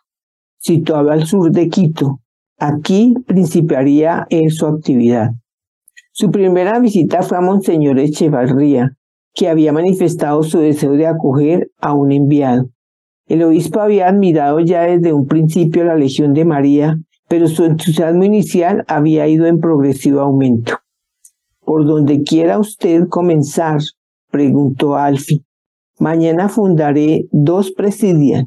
situado 0.57 1.11
al 1.11 1.25
sur 1.25 1.51
de 1.51 1.67
Quito, 1.67 2.21
Aquí 2.61 3.13
principiaría 3.25 4.27
en 4.29 4.49
su 4.49 4.65
actividad. 4.65 5.31
Su 6.11 6.29
primera 6.29 6.77
visita 6.79 7.21
fue 7.21 7.37
a 7.37 7.41
Monseñor 7.41 7.97
Echevarría, 7.99 8.97
que 9.33 9.47
había 9.47 9.71
manifestado 9.71 10.43
su 10.43 10.59
deseo 10.59 10.91
de 10.91 11.07
acoger 11.07 11.71
a 11.79 11.93
un 11.93 12.11
enviado. 12.11 12.69
El 13.27 13.43
obispo 13.43 13.79
había 13.79 14.09
admirado 14.09 14.59
ya 14.59 14.81
desde 14.81 15.13
un 15.13 15.25
principio 15.25 15.85
la 15.85 15.95
Legión 15.95 16.33
de 16.33 16.43
María, 16.43 16.99
pero 17.29 17.47
su 17.47 17.63
entusiasmo 17.63 18.25
inicial 18.25 18.83
había 18.89 19.25
ido 19.29 19.45
en 19.45 19.61
progresivo 19.61 20.19
aumento. 20.19 20.79
¿Por 21.63 21.85
donde 21.85 22.23
quiera 22.23 22.59
usted 22.59 23.07
comenzar? 23.07 23.79
preguntó 24.31 24.97
Alfi. 24.97 25.45
Mañana 25.97 26.49
fundaré 26.49 27.29
dos 27.31 27.71
presidios, 27.71 28.43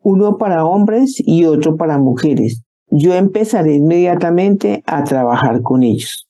uno 0.00 0.38
para 0.38 0.64
hombres 0.64 1.16
y 1.18 1.44
otro 1.44 1.76
para 1.76 1.98
mujeres 1.98 2.62
yo 2.90 3.14
empezaré 3.14 3.74
inmediatamente 3.74 4.82
a 4.86 5.04
trabajar 5.04 5.62
con 5.62 5.82
ellos. 5.82 6.26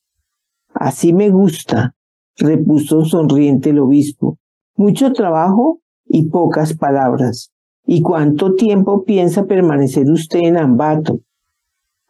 Así 0.73 1.13
me 1.13 1.29
gusta, 1.29 1.95
repuso 2.37 3.05
sonriente 3.05 3.69
el 3.71 3.79
obispo. 3.79 4.37
Mucho 4.75 5.11
trabajo 5.13 5.79
y 6.05 6.29
pocas 6.29 6.73
palabras. 6.73 7.51
¿Y 7.85 8.01
cuánto 8.01 8.53
tiempo 8.55 9.03
piensa 9.03 9.45
permanecer 9.45 10.09
usted 10.11 10.39
en 10.39 10.57
Ambato? 10.57 11.21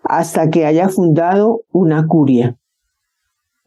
Hasta 0.04 0.50
que 0.50 0.66
haya 0.66 0.90
fundado 0.90 1.62
una 1.72 2.06
curia. 2.08 2.58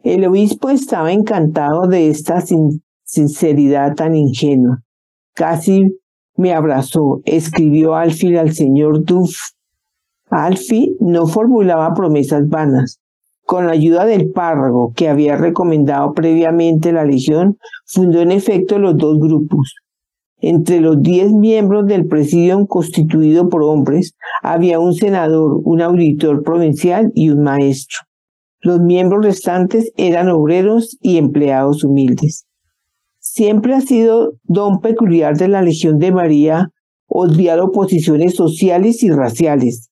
El 0.03 0.25
obispo 0.27 0.71
estaba 0.71 1.13
encantado 1.13 1.87
de 1.87 2.09
esta 2.09 2.43
sinceridad 3.05 3.95
tan 3.95 4.15
ingenua. 4.15 4.83
Casi 5.35 5.99
me 6.37 6.53
abrazó, 6.53 7.21
escribió 7.25 7.95
al 7.95 8.13
fin 8.13 8.37
al 8.37 8.53
señor 8.53 9.05
Duff 9.05 9.37
Alfie 10.33 10.97
no 10.99 11.27
formulaba 11.27 11.93
promesas 11.93 12.49
vanas. 12.49 13.01
Con 13.45 13.67
la 13.67 13.73
ayuda 13.73 14.07
del 14.07 14.31
párroco 14.31 14.95
que 14.97 15.11
había 15.11 15.37
recomendado 15.37 16.15
previamente 16.15 16.91
la 16.91 17.05
Legión, 17.05 17.59
fundó 17.85 18.21
en 18.21 18.33
efecto 18.33 18.79
los 18.79 18.97
dos 18.97 19.19
grupos. 19.19 19.75
Entre 20.39 20.81
los 20.81 21.03
diez 21.03 21.31
miembros 21.31 21.87
del 21.87 22.07
presidium 22.07 22.67
constituido 22.67 23.51
por 23.51 23.63
hombres, 23.63 24.15
había 24.43 24.81
un 24.81 24.95
senador, 24.95 25.61
un 25.65 25.83
auditor 25.83 26.43
provincial 26.43 27.13
y 27.15 27.29
un 27.29 27.43
maestro. 27.43 27.99
Los 28.61 28.81
miembros 28.81 29.25
restantes 29.25 29.93
eran 29.97 30.31
obreros 30.31 30.97
y 31.03 31.19
empleados 31.19 31.85
humildes. 31.85 32.47
Siempre 33.19 33.75
ha 33.75 33.83
sido 33.83 34.33
don 34.45 34.81
peculiar 34.81 35.37
de 35.37 35.49
la 35.49 35.61
Legión 35.61 35.99
de 35.99 36.11
María 36.11 36.71
odiar 37.07 37.61
oposiciones 37.61 38.35
sociales 38.35 39.03
y 39.03 39.11
raciales, 39.11 39.92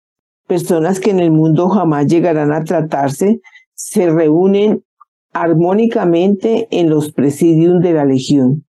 personas 0.50 0.98
que 0.98 1.12
en 1.12 1.20
el 1.20 1.30
mundo 1.30 1.68
jamás 1.68 2.08
llegarán 2.08 2.52
a 2.52 2.64
tratarse, 2.64 3.40
se 3.72 4.10
reúnen 4.10 4.82
armónicamente 5.32 6.66
en 6.72 6.90
los 6.90 7.12
presidios 7.12 7.80
de 7.80 7.92
la 7.92 8.04
Legión. 8.04 8.64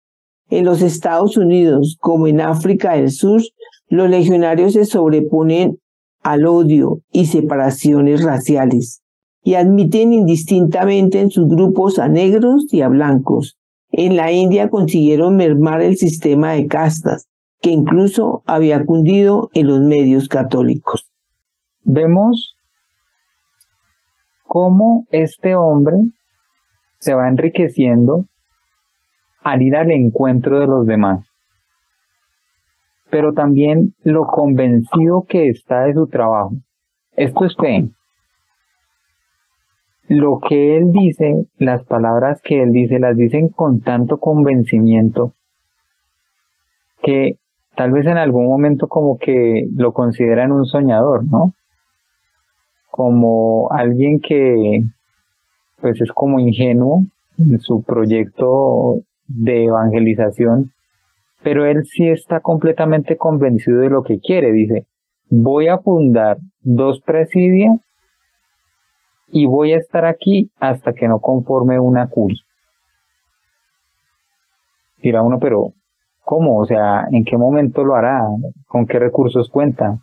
En 0.49 0.65
los 0.65 0.81
Estados 0.81 1.37
Unidos, 1.37 1.97
como 1.99 2.25
en 2.25 2.41
África 2.41 2.95
del 2.95 3.11
Sur, 3.11 3.43
los 3.89 4.09
legionarios 4.09 4.73
se 4.73 4.85
sobreponen 4.85 5.77
al 6.23 6.47
odio 6.47 7.01
y 7.11 7.27
separaciones 7.27 8.23
raciales 8.23 9.03
y 9.43 9.53
admiten 9.53 10.13
indistintamente 10.13 11.19
en 11.19 11.29
sus 11.29 11.47
grupos 11.47 11.99
a 11.99 12.07
negros 12.07 12.65
y 12.73 12.81
a 12.81 12.87
blancos. 12.87 13.55
En 13.91 14.15
la 14.15 14.31
India 14.31 14.71
consiguieron 14.71 15.35
mermar 15.35 15.83
el 15.83 15.95
sistema 15.95 16.53
de 16.53 16.65
castas, 16.65 17.27
que 17.61 17.69
incluso 17.69 18.41
había 18.47 18.83
cundido 18.83 19.51
en 19.53 19.67
los 19.67 19.79
medios 19.81 20.27
católicos 20.27 21.06
vemos 21.87 22.57
cómo 24.43 25.05
este 25.09 25.55
hombre 25.55 25.95
se 26.99 27.13
va 27.13 27.29
enriqueciendo 27.29 28.25
al 29.41 29.61
ir 29.61 29.75
al 29.75 29.91
encuentro 29.91 30.59
de 30.59 30.67
los 30.67 30.85
demás, 30.85 31.25
pero 33.09 33.33
también 33.33 33.93
lo 34.03 34.25
convencido 34.25 35.23
que 35.27 35.47
está 35.47 35.83
de 35.83 35.93
su 35.93 36.07
trabajo. 36.07 36.51
Esto 37.15 37.45
es 37.45 37.55
fe. 37.55 37.89
Lo 40.09 40.39
que 40.39 40.77
él 40.77 40.91
dice, 40.91 41.45
las 41.57 41.85
palabras 41.85 42.41
que 42.41 42.63
él 42.63 42.73
dice, 42.73 42.99
las 42.99 43.15
dicen 43.15 43.47
con 43.47 43.79
tanto 43.79 44.17
convencimiento 44.17 45.33
que 47.01 47.37
tal 47.77 47.91
vez 47.91 48.05
en 48.07 48.17
algún 48.17 48.47
momento 48.47 48.87
como 48.87 49.17
que 49.17 49.67
lo 49.73 49.93
consideran 49.93 50.51
un 50.51 50.65
soñador, 50.65 51.23
¿no? 51.25 51.53
Como 52.97 53.71
alguien 53.71 54.19
que 54.19 54.81
pues 55.79 56.01
es 56.01 56.11
como 56.13 56.39
ingenuo 56.39 57.03
en 57.37 57.59
su 57.59 57.83
proyecto 57.83 59.01
de 59.27 59.65
evangelización, 59.65 60.71
pero 61.43 61.67
él 61.67 61.85
sí 61.85 62.09
está 62.09 62.39
completamente 62.39 63.15
convencido 63.15 63.81
de 63.81 63.91
lo 63.91 64.01
que 64.01 64.19
quiere. 64.19 64.51
Dice, 64.51 64.87
voy 65.29 65.67
a 65.67 65.77
fundar 65.77 66.37
dos 66.61 66.99
presidios 67.01 67.77
y 69.27 69.45
voy 69.45 69.73
a 69.73 69.77
estar 69.77 70.05
aquí 70.05 70.49
hasta 70.59 70.93
que 70.93 71.07
no 71.07 71.19
conforme 71.19 71.79
una 71.79 72.07
curia. 72.07 72.41
Dirá 75.03 75.21
uno, 75.21 75.37
pero 75.37 75.73
¿cómo? 76.23 76.57
O 76.57 76.65
sea, 76.65 77.07
¿en 77.11 77.23
qué 77.25 77.37
momento 77.37 77.83
lo 77.83 77.95
hará? 77.95 78.23
¿Con 78.65 78.87
qué 78.87 78.97
recursos 78.97 79.49
cuenta? 79.49 79.99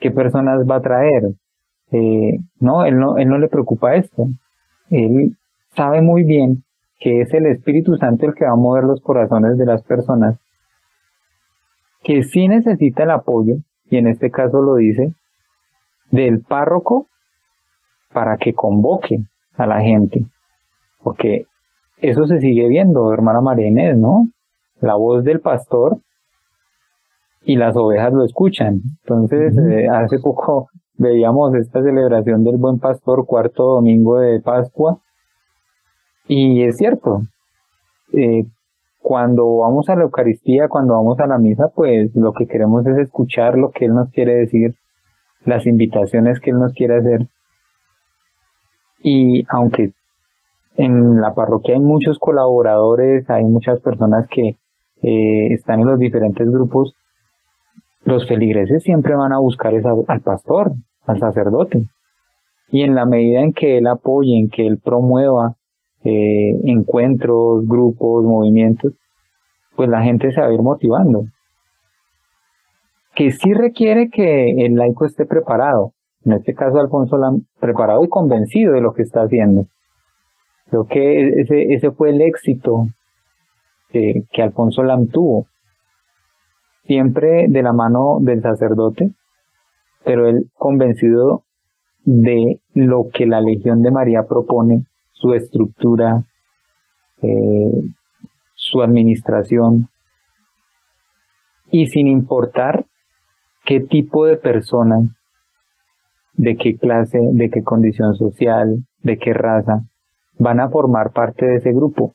¿Qué 0.00 0.10
personas 0.10 0.60
va 0.66 0.76
a 0.76 0.80
traer? 0.80 1.34
Eh, 1.92 2.38
no, 2.60 2.84
él 2.84 2.98
no, 2.98 3.18
él 3.18 3.28
no 3.28 3.38
le 3.38 3.48
preocupa 3.48 3.96
esto. 3.96 4.28
Él 4.90 5.36
sabe 5.74 6.02
muy 6.02 6.24
bien 6.24 6.64
que 6.98 7.22
es 7.22 7.32
el 7.32 7.46
Espíritu 7.46 7.96
Santo 7.96 8.26
el 8.26 8.34
que 8.34 8.44
va 8.44 8.52
a 8.52 8.56
mover 8.56 8.84
los 8.84 9.00
corazones 9.00 9.56
de 9.56 9.64
las 9.64 9.82
personas, 9.82 10.38
que 12.02 12.22
sí 12.22 12.46
necesita 12.46 13.04
el 13.04 13.10
apoyo, 13.10 13.56
y 13.86 13.96
en 13.96 14.06
este 14.06 14.30
caso 14.30 14.60
lo 14.60 14.76
dice, 14.76 15.14
del 16.10 16.42
párroco 16.42 17.06
para 18.12 18.36
que 18.36 18.52
convoque 18.52 19.20
a 19.56 19.66
la 19.66 19.80
gente. 19.80 20.26
Porque 21.02 21.46
eso 21.98 22.26
se 22.26 22.40
sigue 22.40 22.68
viendo, 22.68 23.12
hermana 23.12 23.40
María 23.40 23.68
Inés, 23.68 23.96
¿no? 23.96 24.28
La 24.80 24.94
voz 24.94 25.24
del 25.24 25.40
pastor 25.40 25.98
y 27.42 27.56
las 27.56 27.76
ovejas 27.76 28.12
lo 28.12 28.24
escuchan. 28.24 28.80
Entonces, 29.02 29.56
eh, 29.56 29.88
hace 29.88 30.18
poco 30.18 30.69
veíamos 31.00 31.54
esta 31.54 31.82
celebración 31.82 32.44
del 32.44 32.58
buen 32.58 32.78
pastor, 32.78 33.24
cuarto 33.24 33.64
domingo 33.64 34.18
de 34.18 34.40
Pascua, 34.40 35.00
y 36.28 36.62
es 36.62 36.76
cierto, 36.76 37.22
eh, 38.12 38.44
cuando 38.98 39.56
vamos 39.56 39.88
a 39.88 39.96
la 39.96 40.02
Eucaristía, 40.02 40.68
cuando 40.68 40.94
vamos 40.94 41.18
a 41.20 41.26
la 41.26 41.38
misa, 41.38 41.72
pues 41.74 42.14
lo 42.14 42.34
que 42.34 42.46
queremos 42.46 42.86
es 42.86 42.98
escuchar 42.98 43.56
lo 43.56 43.70
que 43.70 43.86
Él 43.86 43.94
nos 43.94 44.10
quiere 44.10 44.34
decir, 44.34 44.74
las 45.44 45.66
invitaciones 45.66 46.38
que 46.38 46.50
Él 46.50 46.58
nos 46.58 46.74
quiere 46.74 46.98
hacer. 46.98 47.26
Y 49.02 49.46
aunque 49.48 49.94
en 50.76 51.20
la 51.20 51.34
parroquia 51.34 51.74
hay 51.74 51.80
muchos 51.80 52.18
colaboradores, 52.18 53.28
hay 53.30 53.44
muchas 53.44 53.80
personas 53.80 54.28
que 54.28 54.58
eh, 55.02 55.54
están 55.54 55.80
en 55.80 55.86
los 55.86 55.98
diferentes 55.98 56.48
grupos. 56.50 56.94
Los 58.04 58.28
feligreses 58.28 58.82
siempre 58.82 59.14
van 59.14 59.32
a 59.32 59.38
buscar 59.38 59.72
al 59.74 60.20
pastor, 60.20 60.72
al 61.06 61.18
sacerdote. 61.18 61.86
Y 62.68 62.82
en 62.82 62.94
la 62.94 63.04
medida 63.04 63.40
en 63.40 63.52
que 63.52 63.78
él 63.78 63.86
apoye, 63.86 64.38
en 64.38 64.48
que 64.48 64.66
él 64.66 64.78
promueva 64.78 65.56
eh, 66.04 66.52
encuentros, 66.64 67.66
grupos, 67.66 68.24
movimientos, 68.24 68.92
pues 69.76 69.88
la 69.88 70.02
gente 70.02 70.30
se 70.32 70.40
va 70.40 70.46
a 70.46 70.52
ir 70.52 70.62
motivando. 70.62 71.24
Que 73.14 73.32
sí 73.32 73.52
requiere 73.52 74.08
que 74.08 74.64
el 74.64 74.76
laico 74.76 75.04
esté 75.04 75.26
preparado. 75.26 75.92
En 76.24 76.32
este 76.32 76.54
caso, 76.54 76.78
Alfonso 76.78 77.16
Lam, 77.16 77.42
preparado 77.58 78.04
y 78.04 78.08
convencido 78.08 78.74
de 78.74 78.80
lo 78.80 78.92
que 78.92 79.02
está 79.02 79.22
haciendo. 79.22 79.66
Creo 80.68 80.84
que 80.86 81.40
ese, 81.40 81.74
ese 81.74 81.90
fue 81.90 82.10
el 82.10 82.20
éxito 82.20 82.86
que, 83.88 84.22
que 84.30 84.42
Alfonso 84.42 84.82
Lam 84.82 85.08
tuvo. 85.08 85.46
Siempre 86.84 87.46
de 87.48 87.62
la 87.62 87.72
mano 87.72 88.18
del 88.20 88.42
sacerdote, 88.42 89.12
pero 90.04 90.28
él 90.28 90.50
convencido 90.54 91.44
de 92.04 92.60
lo 92.74 93.08
que 93.12 93.26
la 93.26 93.40
Legión 93.40 93.82
de 93.82 93.90
María 93.90 94.24
propone, 94.26 94.84
su 95.12 95.34
estructura, 95.34 96.24
eh, 97.22 97.82
su 98.54 98.82
administración, 98.82 99.88
y 101.70 101.86
sin 101.86 102.08
importar 102.08 102.86
qué 103.64 103.80
tipo 103.80 104.26
de 104.26 104.36
persona, 104.36 104.98
de 106.34 106.56
qué 106.56 106.76
clase, 106.76 107.18
de 107.20 107.50
qué 107.50 107.62
condición 107.62 108.14
social, 108.14 108.84
de 109.02 109.18
qué 109.18 109.32
raza, 109.34 109.82
van 110.38 110.60
a 110.60 110.70
formar 110.70 111.12
parte 111.12 111.46
de 111.46 111.56
ese 111.56 111.72
grupo. 111.72 112.14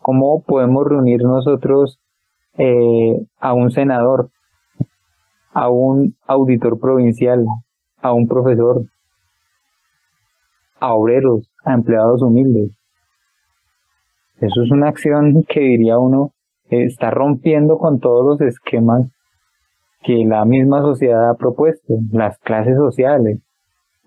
¿Cómo 0.00 0.42
podemos 0.42 0.86
reunir 0.86 1.22
nosotros 1.22 1.98
eh, 2.58 3.26
a 3.38 3.52
un 3.52 3.70
senador, 3.70 4.30
a 5.58 5.70
un 5.70 6.14
auditor 6.26 6.78
provincial, 6.78 7.46
a 8.02 8.12
un 8.12 8.28
profesor, 8.28 8.84
a 10.78 10.92
obreros, 10.92 11.50
a 11.64 11.72
empleados 11.72 12.20
humildes? 12.20 12.76
Eso 14.38 14.62
es 14.62 14.70
una 14.70 14.88
acción 14.88 15.44
que 15.48 15.60
diría 15.60 15.98
uno 15.98 16.32
está 16.68 17.10
rompiendo 17.10 17.78
con 17.78 18.00
todos 18.00 18.26
los 18.26 18.40
esquemas 18.42 19.08
que 20.02 20.26
la 20.26 20.44
misma 20.44 20.82
sociedad 20.82 21.30
ha 21.30 21.36
propuesto, 21.36 21.94
las 22.12 22.36
clases 22.40 22.76
sociales, 22.76 23.40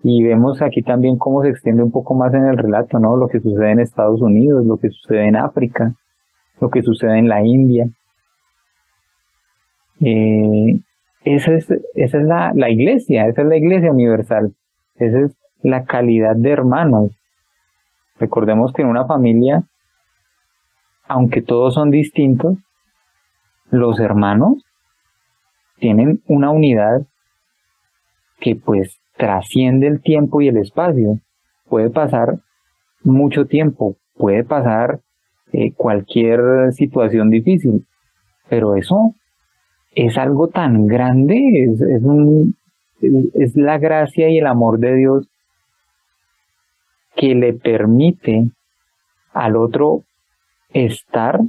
y 0.04 0.22
vemos 0.22 0.62
aquí 0.62 0.82
también 0.82 1.18
cómo 1.18 1.42
se 1.42 1.48
extiende 1.48 1.82
un 1.82 1.90
poco 1.90 2.14
más 2.14 2.32
en 2.32 2.44
el 2.44 2.58
relato, 2.58 3.00
¿no? 3.00 3.16
Lo 3.16 3.26
que 3.26 3.40
sucede 3.40 3.72
en 3.72 3.80
Estados 3.80 4.22
Unidos, 4.22 4.64
lo 4.64 4.76
que 4.76 4.90
sucede 4.90 5.26
en 5.26 5.34
África, 5.34 5.94
lo 6.60 6.70
que 6.70 6.82
sucede 6.82 7.18
en 7.18 7.28
la 7.28 7.44
India. 7.44 7.86
Eh, 10.00 10.80
esa 11.24 11.52
es, 11.52 11.68
esa 11.94 12.18
es 12.18 12.24
la, 12.24 12.52
la 12.54 12.70
iglesia, 12.70 13.26
esa 13.26 13.42
es 13.42 13.48
la 13.48 13.56
iglesia 13.56 13.90
universal. 13.90 14.54
Esa 14.96 15.20
es 15.20 15.36
la 15.62 15.84
calidad 15.84 16.36
de 16.36 16.50
hermanos. 16.50 17.12
Recordemos 18.18 18.72
que 18.72 18.82
en 18.82 18.88
una 18.88 19.06
familia, 19.06 19.64
aunque 21.08 21.42
todos 21.42 21.74
son 21.74 21.90
distintos, 21.90 22.58
los 23.70 24.00
hermanos 24.00 24.64
tienen 25.78 26.22
una 26.26 26.50
unidad 26.50 27.06
que 28.40 28.56
pues 28.56 29.00
trasciende 29.16 29.86
el 29.86 30.02
tiempo 30.02 30.40
y 30.40 30.48
el 30.48 30.56
espacio. 30.56 31.20
Puede 31.66 31.90
pasar 31.90 32.40
mucho 33.02 33.46
tiempo, 33.46 33.96
puede 34.14 34.44
pasar 34.44 35.00
eh, 35.52 35.72
cualquier 35.72 36.72
situación 36.72 37.30
difícil, 37.30 37.86
pero 38.48 38.76
eso 38.76 39.14
es 39.92 40.16
algo 40.18 40.48
tan 40.48 40.86
grande, 40.86 41.64
es, 41.64 41.80
es, 41.80 42.02
un, 42.02 42.54
es 43.34 43.56
la 43.56 43.78
gracia 43.78 44.28
y 44.28 44.38
el 44.38 44.46
amor 44.46 44.78
de 44.78 44.94
Dios 44.94 45.28
que 47.16 47.34
le 47.34 47.52
permite 47.52 48.50
al 49.32 49.56
otro 49.56 50.04
estar 50.72 51.40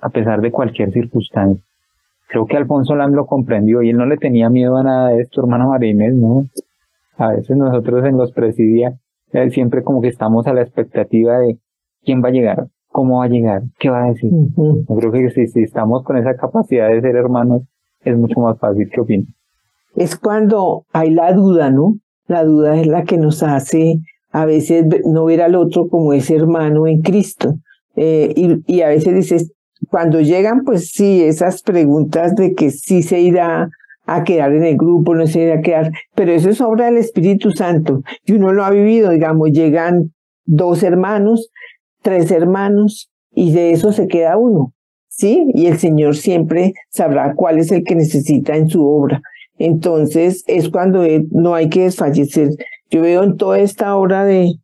a 0.00 0.08
pesar 0.10 0.40
de 0.40 0.50
cualquier 0.50 0.92
circunstancia. 0.92 1.64
Creo 2.28 2.46
que 2.46 2.56
Alfonso 2.56 2.94
Lam 2.94 3.12
lo 3.12 3.26
comprendió 3.26 3.82
y 3.82 3.90
él 3.90 3.96
no 3.96 4.06
le 4.06 4.16
tenía 4.16 4.48
miedo 4.48 4.76
a 4.76 4.82
nada 4.82 5.08
de 5.10 5.20
esto, 5.20 5.40
hermano 5.40 5.68
Marínez, 5.68 6.14
¿no? 6.14 6.46
a 7.18 7.32
veces 7.32 7.56
nosotros 7.56 8.04
en 8.04 8.16
los 8.16 8.32
presidia 8.32 8.98
siempre 9.50 9.82
como 9.82 10.02
que 10.02 10.08
estamos 10.08 10.46
a 10.46 10.52
la 10.52 10.62
expectativa 10.62 11.38
de 11.38 11.58
quién 12.04 12.22
va 12.22 12.28
a 12.28 12.32
llegar, 12.32 12.66
cómo 12.92 13.18
va 13.18 13.24
a 13.24 13.28
llegar, 13.28 13.62
qué 13.78 13.90
va 13.90 14.04
a 14.04 14.08
decir. 14.08 14.30
Yo 14.56 14.96
creo 14.98 15.12
que 15.12 15.30
si, 15.30 15.46
si, 15.48 15.62
estamos 15.62 16.04
con 16.04 16.16
esa 16.16 16.36
capacidad 16.36 16.88
de 16.88 17.00
ser 17.00 17.16
hermanos, 17.16 17.62
es 18.04 18.16
mucho 18.16 18.40
más 18.40 18.58
fácil 18.58 18.88
que 18.90 19.00
opinar. 19.00 19.26
Es 19.96 20.16
cuando 20.16 20.84
hay 20.92 21.10
la 21.10 21.32
duda, 21.32 21.70
¿no? 21.70 21.96
La 22.26 22.44
duda 22.44 22.80
es 22.80 22.86
la 22.86 23.04
que 23.04 23.18
nos 23.18 23.42
hace 23.42 23.98
a 24.30 24.46
veces 24.46 24.86
no 25.04 25.26
ver 25.26 25.42
al 25.42 25.54
otro 25.54 25.88
como 25.88 26.12
ese 26.12 26.36
hermano 26.36 26.86
en 26.86 27.02
Cristo. 27.02 27.54
Eh, 27.96 28.32
y, 28.34 28.76
y 28.76 28.80
a 28.82 28.88
veces 28.88 29.14
dices, 29.14 29.52
cuando 29.90 30.20
llegan, 30.20 30.64
pues 30.64 30.90
sí, 30.90 31.22
esas 31.22 31.62
preguntas 31.62 32.34
de 32.36 32.54
que 32.54 32.70
sí 32.70 33.02
se 33.02 33.20
irá 33.20 33.68
a 34.06 34.24
quedar 34.24 34.52
en 34.52 34.64
el 34.64 34.76
grupo, 34.76 35.14
no 35.14 35.26
se 35.26 35.42
irá 35.42 35.54
a 35.56 35.60
quedar, 35.60 35.92
pero 36.14 36.32
eso 36.32 36.50
es 36.50 36.60
obra 36.60 36.86
del 36.86 36.96
Espíritu 36.96 37.50
Santo 37.52 38.02
y 38.24 38.32
uno 38.32 38.52
lo 38.52 38.64
ha 38.64 38.70
vivido, 38.70 39.10
digamos, 39.10 39.52
llegan 39.52 40.12
dos 40.44 40.82
hermanos, 40.82 41.50
tres 42.02 42.30
hermanos 42.30 43.10
y 43.34 43.52
de 43.52 43.72
eso 43.72 43.92
se 43.92 44.08
queda 44.08 44.36
uno, 44.36 44.74
¿sí? 45.08 45.46
Y 45.54 45.66
el 45.66 45.78
Señor 45.78 46.16
siempre 46.16 46.74
sabrá 46.90 47.34
cuál 47.34 47.58
es 47.58 47.72
el 47.72 47.84
que 47.84 47.94
necesita 47.94 48.56
en 48.56 48.68
su 48.68 48.86
obra. 48.86 49.22
Entonces 49.58 50.44
es 50.46 50.68
cuando 50.68 51.04
no 51.30 51.54
hay 51.54 51.68
que 51.68 51.84
desfallecer. 51.84 52.50
Yo 52.90 53.02
veo 53.02 53.22
en 53.22 53.36
toda 53.36 53.58
esta 53.60 53.96
obra 53.96 54.24
de, 54.24 54.54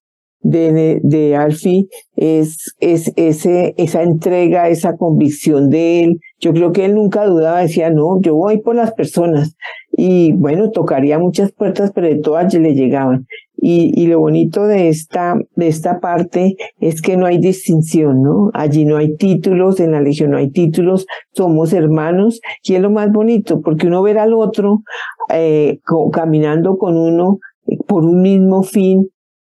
de, 0.41 1.01
de 1.03 1.37
Alfie 1.37 1.89
es, 2.17 2.75
es 2.81 3.13
ese, 3.17 3.75
esa 3.77 4.03
entrega, 4.03 4.69
esa 4.69 4.97
convicción 4.97 5.71
de 5.71 6.05
él. 6.05 6.21
Yo 6.41 6.53
creo 6.53 6.73
que 6.73 6.85
él 6.85 6.95
nunca 6.95 7.27
dudaba, 7.27 7.61
decía, 7.61 7.91
no, 7.91 8.21
yo 8.21 8.35
voy 8.35 8.59
por 8.59 8.75
las 8.75 8.93
personas. 8.93 9.57
Y 9.93 10.33
bueno, 10.33 10.71
tocaría 10.71 11.19
muchas 11.19 11.53
puertas, 11.53 11.91
pero 11.95 12.07
de 12.07 12.17
todas 12.17 12.53
le 12.55 12.75
llegaban. 12.75 13.27
Y, 13.61 13.93
y 14.01 14.07
lo 14.07 14.21
bonito 14.21 14.67
de 14.67 14.89
esta, 14.89 15.37
de 15.57 15.69
esta 15.69 16.01
parte 16.01 16.57
es 16.81 17.03
que 17.03 17.17
no 17.17 17.27
hay 17.27 17.39
distinción, 17.39 18.23
¿no? 18.23 18.51
Allí 18.55 18.85
no 18.85 18.97
hay 18.97 19.17
títulos, 19.17 19.81
en 19.81 19.93
la 19.93 20.01
Legión 20.01 20.31
no 20.31 20.37
hay 20.37 20.51
títulos, 20.51 21.07
somos 21.33 21.73
hermanos, 21.73 22.41
y 22.63 22.75
es 22.75 22.81
lo 22.81 22.91
más 22.91 23.11
bonito, 23.11 23.61
porque 23.61 23.89
uno 23.89 24.03
ver 24.03 24.19
al 24.19 24.33
otro 24.33 24.83
eh, 25.31 25.81
caminando 26.13 26.79
con 26.79 26.97
uno 26.97 27.39
por 27.87 28.05
un 28.05 28.23
mismo 28.23 28.63
fin, 28.63 29.09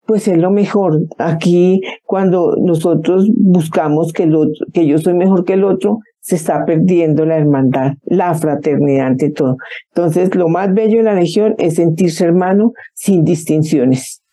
pues 0.06 0.28
es 0.28 0.38
lo 0.38 0.51
mejor. 0.51 0.99
Aquí, 1.18 1.82
cuando 2.04 2.56
nosotros 2.62 3.28
buscamos 3.36 4.12
que, 4.14 4.24
el 4.24 4.36
otro, 4.36 4.66
que 4.74 4.86
yo 4.86 4.97
soy 4.97 5.14
mejor 5.14 5.45
que 5.45 5.54
el 5.54 5.64
otro, 5.64 5.99
se 6.24 6.38
está 6.38 6.64
perdiendo 6.66 7.26
la 7.26 7.36
hermandad, 7.36 7.96
la 8.06 8.34
fraternidad 8.34 9.08
ante 9.08 9.30
todo. 9.30 9.58
Entonces, 9.90 10.34
lo 10.36 10.48
más 10.48 10.74
bello 10.74 11.00
de 11.00 11.04
la 11.04 11.16
Legión 11.16 11.54
es 11.58 11.76
sentirse 11.76 12.24
hermano 12.24 12.72
sin 12.94 13.26
distinciones. 13.26 14.24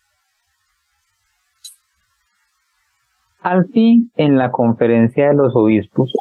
Al 3.41 3.65
fin, 3.65 4.09
en 4.15 4.37
la 4.37 4.51
conferencia 4.51 5.27
de 5.27 5.33
los 5.33 5.53
obispos, 5.53 6.13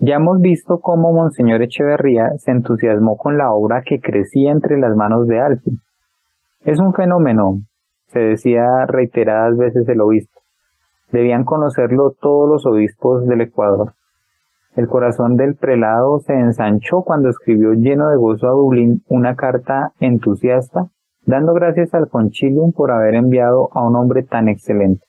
ya 0.00 0.16
hemos 0.16 0.38
visto 0.40 0.80
cómo 0.80 1.14
Monseñor 1.14 1.62
Echeverría 1.62 2.32
se 2.36 2.50
entusiasmó 2.50 3.16
con 3.16 3.38
la 3.38 3.50
obra 3.52 3.82
que 3.86 4.00
crecía 4.00 4.52
entre 4.52 4.78
las 4.78 4.94
manos 4.94 5.26
de 5.26 5.40
Alfi. 5.40 5.78
Es 6.60 6.78
un 6.78 6.92
fenómeno, 6.92 7.62
se 8.08 8.18
decía 8.18 8.84
reiteradas 8.86 9.56
veces 9.56 9.88
el 9.88 10.02
obispo. 10.02 10.40
Debían 11.10 11.44
conocerlo 11.44 12.14
todos 12.20 12.50
los 12.50 12.66
obispos 12.66 13.26
del 13.26 13.40
Ecuador. 13.40 13.94
El 14.76 14.88
corazón 14.88 15.36
del 15.36 15.56
prelado 15.56 16.20
se 16.20 16.34
ensanchó 16.34 17.02
cuando 17.02 17.28
escribió 17.28 17.72
lleno 17.72 18.08
de 18.10 18.16
gozo 18.16 18.46
a 18.46 18.52
Dublín 18.52 19.02
una 19.08 19.34
carta 19.34 19.92
entusiasta, 19.98 20.88
dando 21.26 21.52
gracias 21.54 21.94
al 21.94 22.08
concilium 22.08 22.72
por 22.72 22.90
haber 22.90 23.14
enviado 23.14 23.70
a 23.72 23.86
un 23.86 23.96
hombre 23.96 24.22
tan 24.22 24.48
excelente. 24.48 25.04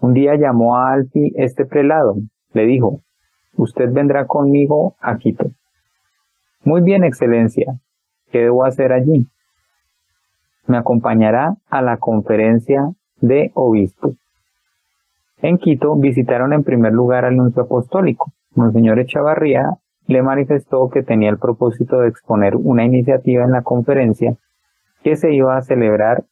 Un 0.00 0.14
día 0.14 0.34
llamó 0.36 0.76
a 0.76 0.92
Alfi 0.92 1.32
este 1.36 1.66
prelado, 1.66 2.16
le 2.52 2.66
dijo, 2.66 3.00
usted 3.56 3.92
vendrá 3.92 4.26
conmigo 4.26 4.94
a 5.00 5.18
Quito. 5.18 5.46
Muy 6.64 6.80
bien, 6.80 7.04
excelencia, 7.04 7.74
¿qué 8.30 8.38
debo 8.40 8.64
hacer 8.64 8.92
allí? 8.92 9.28
me 10.70 10.78
acompañará 10.78 11.56
a 11.68 11.82
la 11.82 11.98
conferencia 11.98 12.92
de 13.20 13.50
obispos. 13.54 14.14
En 15.42 15.58
Quito 15.58 15.96
visitaron 15.96 16.52
en 16.52 16.64
primer 16.64 16.92
lugar 16.92 17.24
al 17.24 17.36
nuncio 17.36 17.62
apostólico. 17.62 18.32
Monseñor 18.54 18.98
Echavarría 18.98 19.70
le 20.06 20.22
manifestó 20.22 20.88
que 20.90 21.02
tenía 21.02 21.30
el 21.30 21.38
propósito 21.38 22.00
de 22.00 22.08
exponer 22.08 22.56
una 22.56 22.84
iniciativa 22.84 23.44
en 23.44 23.52
la 23.52 23.62
conferencia 23.62 24.36
que 25.02 25.16
se 25.16 25.32
iba 25.32 25.56
a 25.56 25.62
celebrar 25.62 26.24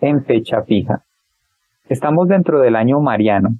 en 0.00 0.24
fecha 0.24 0.62
fija. 0.62 1.04
Estamos 1.88 2.28
dentro 2.28 2.60
del 2.60 2.76
año 2.76 3.00
mariano. 3.00 3.58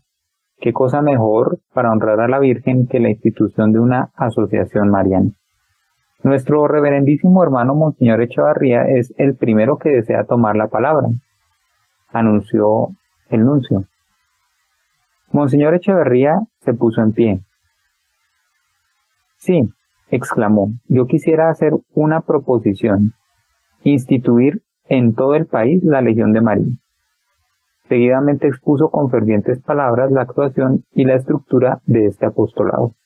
¿Qué 0.59 0.73
cosa 0.73 1.03
mejor 1.03 1.59
para 1.75 1.91
honrar 1.91 2.21
a 2.21 2.29
la 2.29 2.39
Virgen 2.39 2.87
que 2.87 3.01
la 3.01 3.11
institución 3.11 3.73
de 3.73 3.81
una 3.81 4.11
asociación 4.15 4.89
mariana? 4.89 5.31
Nuestro 6.23 6.67
reverendísimo 6.67 7.43
hermano 7.43 7.75
Monseñor 7.75 8.23
Echevarría 8.23 8.83
es 8.89 9.13
el 9.19 9.37
primero 9.37 9.77
que 9.79 9.91
desea 9.91 10.25
tomar 10.25 10.57
la 10.57 10.69
palabra, 10.69 11.09
anunció 12.13 12.89
el 13.29 13.45
nuncio. 13.45 13.85
Monseñor 15.31 15.75
Echeverría 15.75 16.41
se 16.61 16.73
puso 16.73 17.03
en 17.03 17.13
pie. 17.13 17.46
Sí, 19.47 19.63
exclamó, 20.11 20.73
yo 20.89 21.07
quisiera 21.07 21.51
hacer 21.51 21.73
una 21.95 22.23
proposición, 22.23 23.13
instituir 23.85 24.63
en 24.89 25.15
todo 25.15 25.37
el 25.37 25.47
país 25.47 25.85
la 25.85 26.01
Legión 26.01 26.33
de 26.33 26.41
María. 26.41 26.73
Seguidamente 27.89 28.49
expuso 28.49 28.91
con 28.91 29.09
fervientes 29.09 29.63
palabras 29.63 30.11
la 30.11 30.23
actuación 30.23 30.83
y 30.91 31.05
la 31.05 31.15
estructura 31.15 31.79
de 31.87 32.07
este 32.07 32.27
apostolado. 32.27 32.97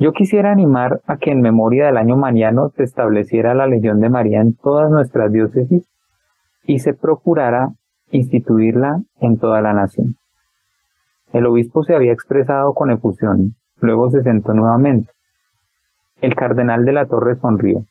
Yo 0.00 0.10
quisiera 0.10 0.50
animar 0.50 1.02
a 1.06 1.18
que 1.18 1.30
en 1.30 1.40
memoria 1.40 1.86
del 1.86 1.96
año 1.96 2.16
mariano 2.16 2.70
se 2.70 2.82
estableciera 2.82 3.54
la 3.54 3.68
Legión 3.68 4.00
de 4.00 4.10
María 4.10 4.40
en 4.40 4.56
todas 4.56 4.90
nuestras 4.90 5.30
diócesis 5.30 5.88
y 6.64 6.80
se 6.80 6.94
procurara 6.94 7.68
instituirla 8.10 9.02
en 9.20 9.38
toda 9.38 9.60
la 9.60 9.72
nación. 9.72 10.16
El 11.32 11.46
obispo 11.46 11.84
se 11.84 11.94
había 11.94 12.12
expresado 12.12 12.74
con 12.74 12.90
efusión, 12.90 13.54
luego 13.80 14.10
se 14.10 14.22
sentó 14.22 14.52
nuevamente. 14.54 15.10
El 16.20 16.34
cardenal 16.34 16.84
de 16.84 16.92
la 16.92 17.06
Torre 17.06 17.36
sonrió. 17.36 17.84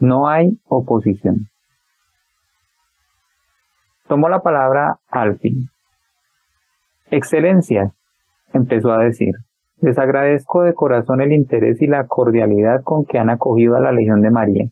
No 0.00 0.28
hay 0.28 0.58
oposición. 0.66 1.48
Tomó 4.08 4.28
la 4.28 4.42
palabra 4.42 4.98
al 5.08 5.38
fin. 5.38 5.68
Excelencia, 7.10 7.92
empezó 8.52 8.92
a 8.92 9.04
decir, 9.04 9.34
les 9.80 9.98
agradezco 9.98 10.62
de 10.62 10.74
corazón 10.74 11.20
el 11.20 11.32
interés 11.32 11.80
y 11.80 11.86
la 11.86 12.06
cordialidad 12.06 12.82
con 12.82 13.04
que 13.04 13.18
han 13.18 13.30
acogido 13.30 13.76
a 13.76 13.80
la 13.80 13.92
Legión 13.92 14.20
de 14.20 14.30
María. 14.30 14.68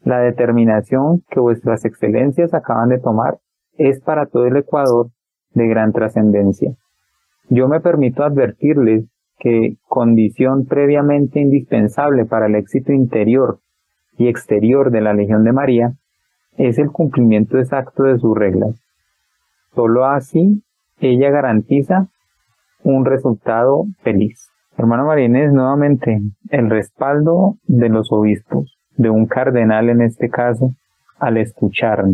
La 0.00 0.20
determinación 0.20 1.22
que 1.28 1.40
vuestras 1.40 1.84
excelencias 1.84 2.54
acaban 2.54 2.88
de 2.88 2.98
tomar 2.98 3.38
es 3.76 4.00
para 4.00 4.26
todo 4.26 4.46
el 4.46 4.56
Ecuador 4.56 5.08
de 5.50 5.66
gran 5.66 5.92
trascendencia. 5.92 6.76
Yo 7.48 7.68
me 7.68 7.80
permito 7.80 8.24
advertirles 8.24 9.04
que 9.38 9.76
condición 9.88 10.66
previamente 10.66 11.40
indispensable 11.40 12.24
para 12.24 12.46
el 12.46 12.54
éxito 12.54 12.92
interior 12.92 13.60
y 14.18 14.28
exterior 14.28 14.90
de 14.90 15.00
la 15.00 15.14
Legión 15.14 15.44
de 15.44 15.52
María 15.52 15.92
es 16.56 16.78
el 16.78 16.90
cumplimiento 16.90 17.58
exacto 17.58 18.04
de 18.04 18.18
sus 18.18 18.36
reglas. 18.36 18.80
Solo 19.74 20.06
así 20.06 20.62
ella 21.00 21.30
garantiza 21.30 22.08
un 22.82 23.04
resultado 23.04 23.84
feliz. 24.02 24.50
Hermano 24.78 25.06
Marínez, 25.06 25.52
nuevamente, 25.52 26.20
el 26.50 26.70
respaldo 26.70 27.56
de 27.64 27.88
los 27.88 28.12
obispos, 28.12 28.78
de 28.96 29.10
un 29.10 29.26
cardenal 29.26 29.88
en 29.88 30.02
este 30.02 30.28
caso, 30.28 30.72
al 31.18 31.36
escuchar. 31.36 32.04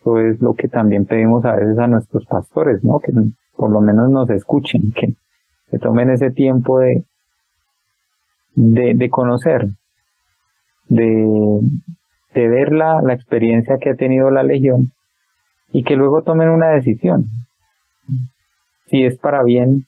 Eso 0.00 0.18
es 0.18 0.40
lo 0.40 0.54
que 0.54 0.68
también 0.68 1.06
pedimos 1.06 1.44
a 1.44 1.56
veces 1.56 1.78
a 1.78 1.86
nuestros 1.86 2.26
pastores, 2.26 2.82
¿no? 2.84 2.98
Que 3.00 3.12
por 3.56 3.70
lo 3.70 3.80
menos 3.80 4.10
nos 4.10 4.28
escuchen, 4.30 4.92
que, 4.92 5.14
se 5.70 5.78
tomen 5.78 6.10
ese 6.10 6.30
tiempo 6.30 6.78
de, 6.78 7.04
de, 8.54 8.94
de 8.94 9.10
conocer, 9.10 9.66
de, 10.88 11.60
de 12.34 12.48
ver 12.48 12.72
la, 12.72 13.00
la 13.02 13.14
experiencia 13.14 13.78
que 13.80 13.90
ha 13.90 13.96
tenido 13.96 14.30
la 14.30 14.42
Legión 14.42 14.92
y 15.72 15.82
que 15.82 15.96
luego 15.96 16.22
tomen 16.22 16.50
una 16.50 16.68
decisión. 16.68 17.24
Si 18.86 19.02
es 19.02 19.18
para 19.18 19.42
bien, 19.42 19.86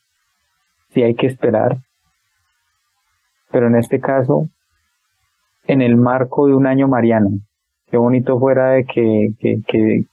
si 0.88 1.02
hay 1.02 1.14
que 1.14 1.26
esperar. 1.26 1.78
Pero 3.52 3.68
en 3.68 3.76
este 3.76 4.00
caso, 4.00 4.48
en 5.68 5.82
el 5.82 5.96
marco 5.96 6.48
de 6.48 6.54
un 6.54 6.66
año 6.66 6.88
mariano, 6.88 7.30
qué 7.88 7.96
bonito 7.96 8.40
fuera 8.40 8.70
de 8.70 8.84
que, 8.86 9.28
que, 9.38 9.62
que, 9.66 10.04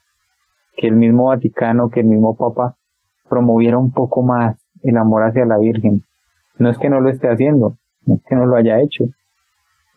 que 0.77 0.87
el 0.87 0.95
mismo 0.95 1.29
Vaticano, 1.29 1.89
que 1.89 2.01
el 2.01 2.07
mismo 2.07 2.35
Papa 2.35 2.75
promoviera 3.29 3.77
un 3.77 3.91
poco 3.91 4.23
más 4.23 4.57
el 4.83 4.97
amor 4.97 5.23
hacia 5.23 5.45
la 5.45 5.57
Virgen. 5.57 6.03
No 6.57 6.69
es 6.69 6.77
que 6.77 6.89
no 6.89 7.01
lo 7.01 7.09
esté 7.09 7.29
haciendo, 7.29 7.77
no 8.05 8.15
es 8.15 8.23
que 8.23 8.35
no 8.35 8.45
lo 8.45 8.55
haya 8.55 8.79
hecho, 8.79 9.05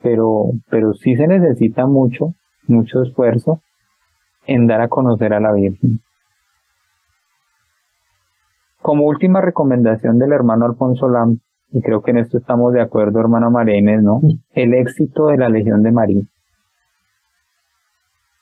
pero, 0.03 0.51
pero 0.70 0.95
sí 0.95 1.16
se 1.16 1.27
necesita 1.27 1.87
mucho, 1.87 2.35
mucho 2.66 3.03
esfuerzo 3.03 3.61
en 4.47 4.66
dar 4.66 4.81
a 4.81 4.89
conocer 4.89 5.33
a 5.33 5.41
la 5.41 5.53
Virgen. 5.53 6.01
Como 8.81 9.05
última 9.07 9.41
recomendación 9.41 10.18
del 10.18 10.33
hermano 10.33 10.64
Alfonso 10.64 11.09
Lam, 11.09 11.41
y 11.72 11.83
creo 11.83 12.03
que 12.03 12.12
en 12.12 12.18
esto 12.18 12.39
estamos 12.39 12.72
de 12.72 12.81
acuerdo, 12.81 13.18
hermano 13.18 13.51
Marenes, 13.51 14.03
¿no? 14.03 14.20
El 14.53 14.74
éxito 14.74 15.27
de 15.27 15.39
la 15.39 15.49
Legión 15.49 15.83
de 15.83 15.91
María. 15.91 16.22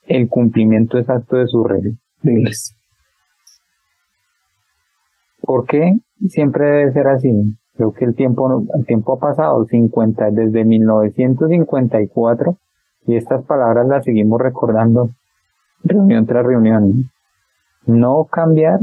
El 0.03 0.29
cumplimiento 0.29 0.99
exacto 0.99 1.37
de 1.37 1.47
sus 1.47 1.65
reglas. 1.67 1.97
¿Por 2.21 2.74
qué 5.67 5.97
siempre 6.27 6.69
debe 6.69 6.93
ser 6.93 7.07
así? 7.07 7.31
Creo 7.75 7.93
que 7.93 8.05
el 8.05 8.15
tiempo, 8.15 8.63
el 8.73 8.85
tiempo 8.85 9.13
ha 9.13 9.19
pasado, 9.19 9.65
50, 9.65 10.31
desde 10.31 10.63
1954, 10.63 12.57
y 13.07 13.15
estas 13.15 13.43
palabras 13.45 13.87
las 13.87 14.05
seguimos 14.05 14.41
recordando 14.41 15.09
reunión 15.83 16.25
tras 16.25 16.45
reunión. 16.45 17.11
No 17.85 18.25
cambiar 18.25 18.79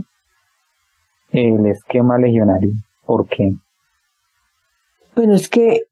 el 1.30 1.66
esquema 1.66 2.18
legionario. 2.18 2.72
¿Por 3.04 3.26
qué? 3.26 3.54
Bueno, 5.16 5.34
es 5.34 5.48
que 5.48 5.82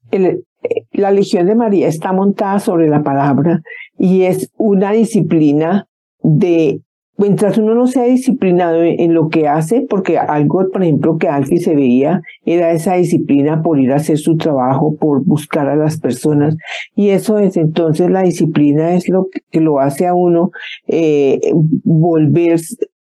la 0.91 1.11
Legión 1.11 1.47
de 1.47 1.55
María 1.55 1.87
está 1.87 2.13
montada 2.13 2.59
sobre 2.59 2.87
la 2.87 3.03
palabra 3.03 3.61
y 3.97 4.23
es 4.23 4.51
una 4.57 4.91
disciplina 4.91 5.87
de 6.21 6.81
mientras 7.21 7.57
uno 7.59 7.75
no 7.75 7.85
sea 7.85 8.05
disciplinado 8.05 8.81
en, 8.83 9.13
lo 9.13 9.29
que 9.29 9.47
hace, 9.47 9.85
porque 9.87 10.17
algo, 10.17 10.67
por 10.71 10.81
ejemplo, 10.81 11.17
que 11.17 11.27
Alfie 11.27 11.59
se 11.59 11.75
veía 11.75 12.21
era 12.45 12.71
esa 12.71 12.95
disciplina 12.95 13.61
por 13.61 13.79
ir 13.79 13.91
a 13.93 13.97
hacer 13.97 14.17
su 14.17 14.37
trabajo, 14.37 14.95
por 14.99 15.23
buscar 15.23 15.69
a 15.69 15.75
las 15.75 15.99
personas, 15.99 16.55
y 16.95 17.09
eso 17.09 17.37
es 17.37 17.57
entonces 17.57 18.09
la 18.09 18.23
disciplina 18.23 18.95
es 18.95 19.07
lo 19.07 19.27
que, 19.51 19.61
lo 19.61 19.79
hace 19.79 20.07
a 20.07 20.15
uno 20.15 20.49
eh, 20.87 21.39
volver 21.83 22.59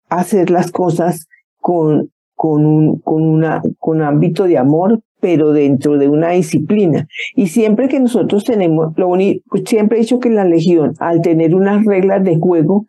a 0.09 0.17
hacer 0.17 0.49
las 0.49 0.71
cosas 0.71 1.27
con, 1.61 2.11
con 2.35 2.65
un 2.65 2.99
con 2.99 3.23
una 3.23 3.61
con 3.77 4.01
ámbito 4.01 4.43
de 4.43 4.57
amor 4.57 5.01
pero 5.21 5.51
dentro 5.51 5.97
de 5.97 6.07
una 6.07 6.31
disciplina. 6.31 7.07
Y 7.35 7.47
siempre 7.47 7.89
que 7.89 7.99
nosotros 7.99 8.45
tenemos, 8.45 8.93
lo 8.97 9.09
único, 9.09 9.57
siempre 9.65 9.97
he 9.97 10.01
dicho 10.01 10.19
que 10.19 10.29
la 10.29 10.45
Legión, 10.45 10.93
al 10.99 11.21
tener 11.21 11.55
unas 11.55 11.83
reglas 11.85 12.23
de 12.23 12.37
juego, 12.37 12.85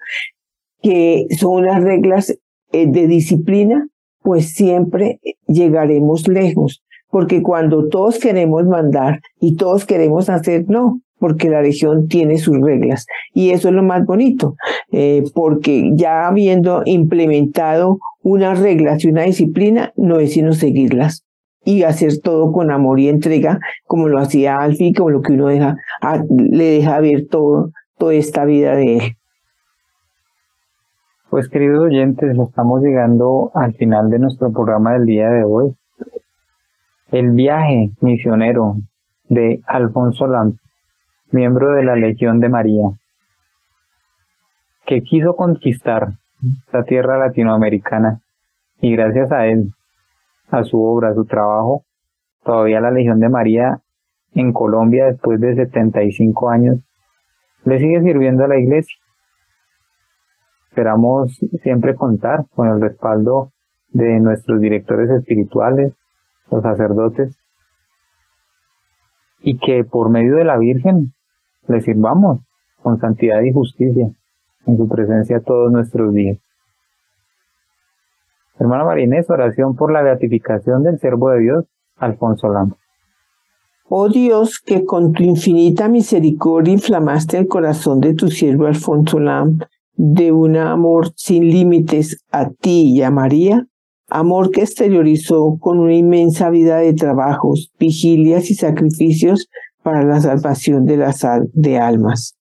que 0.83 1.27
son 1.39 1.65
las 1.67 1.83
reglas 1.83 2.37
eh, 2.73 2.87
de 2.87 3.07
disciplina, 3.07 3.87
pues 4.23 4.53
siempre 4.53 5.21
llegaremos 5.47 6.29
lejos. 6.29 6.83
Porque 7.11 7.43
cuando 7.43 7.89
todos 7.89 8.19
queremos 8.19 8.65
mandar 8.67 9.21
y 9.41 9.57
todos 9.57 9.85
queremos 9.85 10.31
hacer, 10.31 10.67
no, 10.69 11.01
porque 11.19 11.51
la 11.51 11.61
región 11.61 12.09
tiene 12.09 12.39
sus 12.39 12.61
reglas. 12.61 13.07
Y 13.35 13.51
eso 13.51 13.69
es 13.69 13.75
lo 13.75 13.83
más 13.83 14.05
bonito, 14.07 14.55
eh, 14.93 15.25
porque 15.35 15.91
ya 15.95 16.29
habiendo 16.29 16.83
implementado 16.85 17.99
unas 18.23 18.59
reglas 18.61 19.05
y 19.05 19.09
una 19.09 19.23
disciplina, 19.23 19.93
no 19.97 20.21
es 20.21 20.33
sino 20.33 20.53
seguirlas 20.53 21.25
y 21.65 21.83
hacer 21.83 22.21
todo 22.23 22.53
con 22.53 22.71
amor 22.71 23.01
y 23.01 23.09
entrega, 23.09 23.61
como 23.85 24.09
lo 24.09 24.19
hacía 24.19 24.57
Alfie, 24.57 24.95
como 24.95 25.11
lo 25.11 25.23
que 25.23 25.35
uno 25.35 25.49
deja, 25.49 25.77
le 26.31 26.65
deja 26.65 27.01
ver 27.01 27.27
todo, 27.29 27.71
toda 27.99 28.15
esta 28.15 28.45
vida 28.45 28.75
de. 28.77 29.17
Pues 31.31 31.49
queridos 31.49 31.85
oyentes, 31.85 32.37
estamos 32.37 32.83
llegando 32.83 33.53
al 33.55 33.73
final 33.75 34.11
de 34.11 34.19
nuestro 34.19 34.53
programa 34.53 34.95
del 34.95 35.07
día 35.07 35.31
de 35.31 35.45
hoy. 35.45 35.77
El 37.13 37.31
viaje 37.31 37.93
misionero 38.01 38.79
de 39.29 39.61
Alfonso 39.69 40.27
Lam, 40.27 40.57
miembro 41.31 41.73
de 41.73 41.85
la 41.85 41.95
Legión 41.95 42.41
de 42.41 42.49
María, 42.49 42.83
que 44.85 45.03
quiso 45.03 45.37
conquistar 45.37 46.15
la 46.73 46.83
tierra 46.83 47.17
latinoamericana 47.17 48.23
y 48.81 48.91
gracias 48.97 49.31
a 49.31 49.47
él, 49.47 49.71
a 50.51 50.65
su 50.65 50.83
obra, 50.83 51.11
a 51.11 51.15
su 51.15 51.27
trabajo, 51.27 51.85
todavía 52.43 52.81
la 52.81 52.91
Legión 52.91 53.21
de 53.21 53.29
María 53.29 53.79
en 54.35 54.53
Colombia 54.53 55.07
después 55.07 55.41
de 55.41 55.55
75 55.55 56.51
años 56.51 56.81
le 57.63 57.79
sigue 57.79 58.03
sirviendo 58.03 58.45
a 58.45 58.49
la 58.49 58.59
iglesia 58.59 59.00
Esperamos 60.71 61.37
siempre 61.65 61.97
contar 61.97 62.45
con 62.55 62.69
el 62.69 62.81
respaldo 62.81 63.51
de 63.89 64.21
nuestros 64.21 64.61
directores 64.61 65.11
espirituales, 65.11 65.95
los 66.49 66.63
sacerdotes, 66.63 67.37
y 69.41 69.59
que 69.59 69.83
por 69.83 70.11
medio 70.11 70.37
de 70.37 70.45
la 70.45 70.59
Virgen 70.59 71.13
le 71.67 71.81
sirvamos 71.81 72.39
con 72.83 73.01
santidad 73.01 73.43
y 73.43 73.53
justicia 73.53 74.13
en 74.67 74.77
su 74.77 74.89
presencia 74.89 75.41
todos 75.41 75.73
nuestros 75.73 76.15
días. 76.15 76.39
Hermana 78.61 78.85
Marinés, 78.85 79.29
oración 79.29 79.75
por 79.75 79.91
la 79.91 80.03
beatificación 80.03 80.85
del 80.85 81.01
servo 81.01 81.31
de 81.31 81.41
Dios, 81.41 81.65
Alfonso 81.97 82.49
Lam. 82.49 82.77
Oh 83.89 84.09
Dios, 84.09 84.61
que 84.61 84.85
con 84.85 85.13
tu 85.15 85.25
infinita 85.25 85.89
misericordia 85.89 86.75
inflamaste 86.75 87.39
el 87.39 87.49
corazón 87.49 88.01
de 88.01 88.15
tu 88.15 88.29
siervo 88.29 88.67
Alfonso 88.67 89.19
Lam 89.19 89.59
de 90.03 90.33
un 90.33 90.57
amor 90.57 91.13
sin 91.15 91.51
límites 91.51 92.25
a 92.31 92.49
ti 92.49 92.95
y 92.95 93.03
a 93.03 93.11
María, 93.11 93.67
amor 94.09 94.51
que 94.51 94.63
exteriorizó 94.63 95.59
con 95.61 95.79
una 95.79 95.95
inmensa 95.95 96.49
vida 96.49 96.79
de 96.79 96.95
trabajos, 96.95 97.71
vigilias 97.79 98.51
y 98.51 98.55
sacrificios 98.55 99.49
para 99.83 100.03
la 100.03 100.19
salvación 100.23 100.87
de 100.87 100.97
las 100.97 101.27
de 101.53 101.79
almas. 101.79 102.35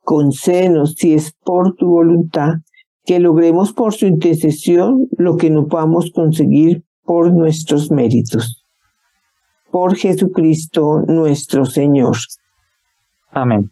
Concédenos, 0.00 0.94
si 0.96 1.12
es 1.12 1.34
por 1.44 1.74
tu 1.74 1.88
voluntad, 1.88 2.52
que 3.04 3.20
logremos 3.20 3.74
por 3.74 3.92
su 3.92 4.06
intercesión 4.06 5.06
lo 5.18 5.36
que 5.36 5.50
no 5.50 5.66
podamos 5.66 6.10
conseguir 6.10 6.84
por 7.02 7.34
nuestros 7.34 7.90
méritos. 7.90 8.64
Por 9.70 9.94
Jesucristo 9.94 11.02
nuestro 11.06 11.66
Señor. 11.66 12.16
Amén. 13.30 13.70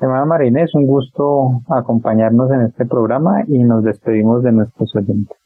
Hermana 0.00 0.24
Marina, 0.24 0.62
es 0.62 0.74
un 0.74 0.86
gusto 0.86 1.62
acompañarnos 1.68 2.50
en 2.52 2.62
este 2.62 2.86
programa 2.86 3.44
y 3.46 3.58
nos 3.58 3.84
despedimos 3.84 4.42
de 4.42 4.52
nuestros 4.52 4.96
oyentes. 4.96 5.36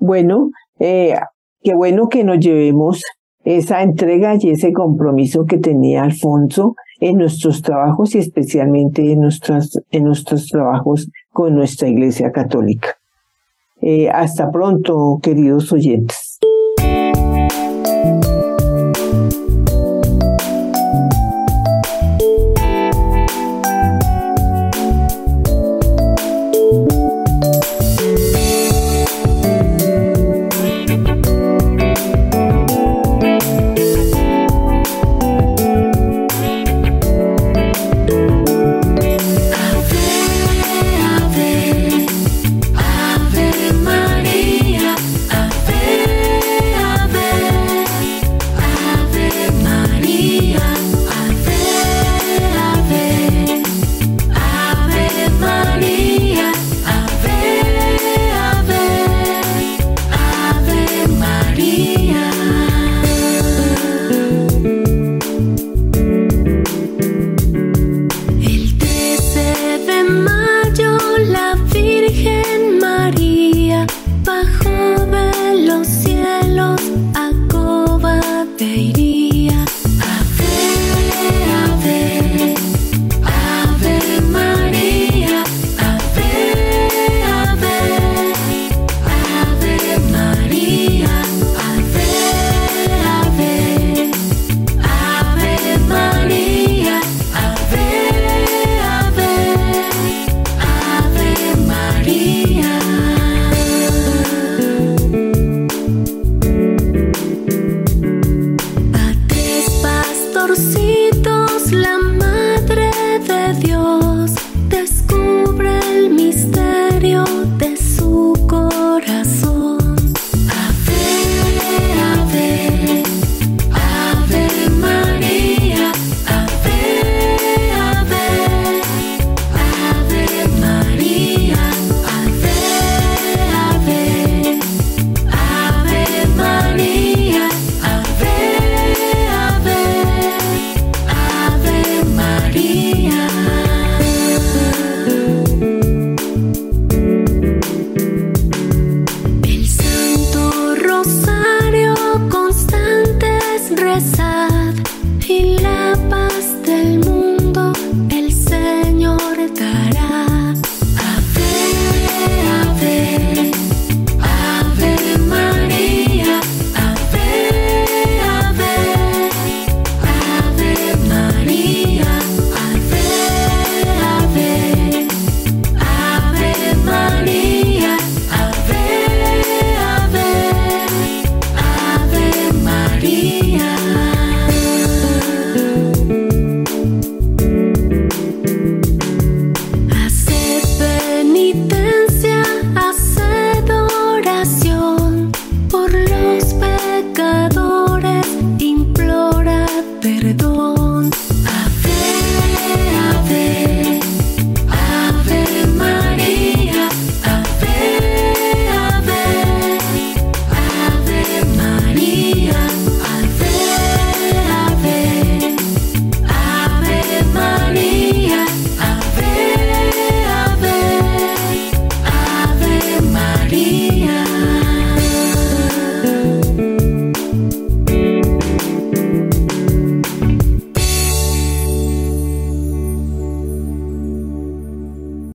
Bueno, 0.00 0.50
eh, 0.80 1.14
qué 1.62 1.74
bueno 1.74 2.08
que 2.08 2.24
nos 2.24 2.40
llevemos 2.40 3.02
esa 3.44 3.82
entrega 3.82 4.34
y 4.38 4.50
ese 4.50 4.72
compromiso 4.72 5.44
que 5.46 5.58
tenía 5.58 6.02
Alfonso 6.02 6.74
en 7.00 7.18
nuestros 7.18 7.62
trabajos 7.62 8.14
y 8.14 8.18
especialmente 8.18 9.12
en, 9.12 9.20
nuestros, 9.20 9.80
en 9.90 10.04
nuestros 10.04 10.48
trabajos 10.48 11.08
con 11.30 11.54
nuestra 11.54 11.88
Iglesia 11.88 12.32
Católica. 12.32 12.96
Eh, 13.80 14.08
hasta 14.10 14.50
pronto, 14.50 15.18
queridos 15.22 15.72
oyentes. 15.72 16.31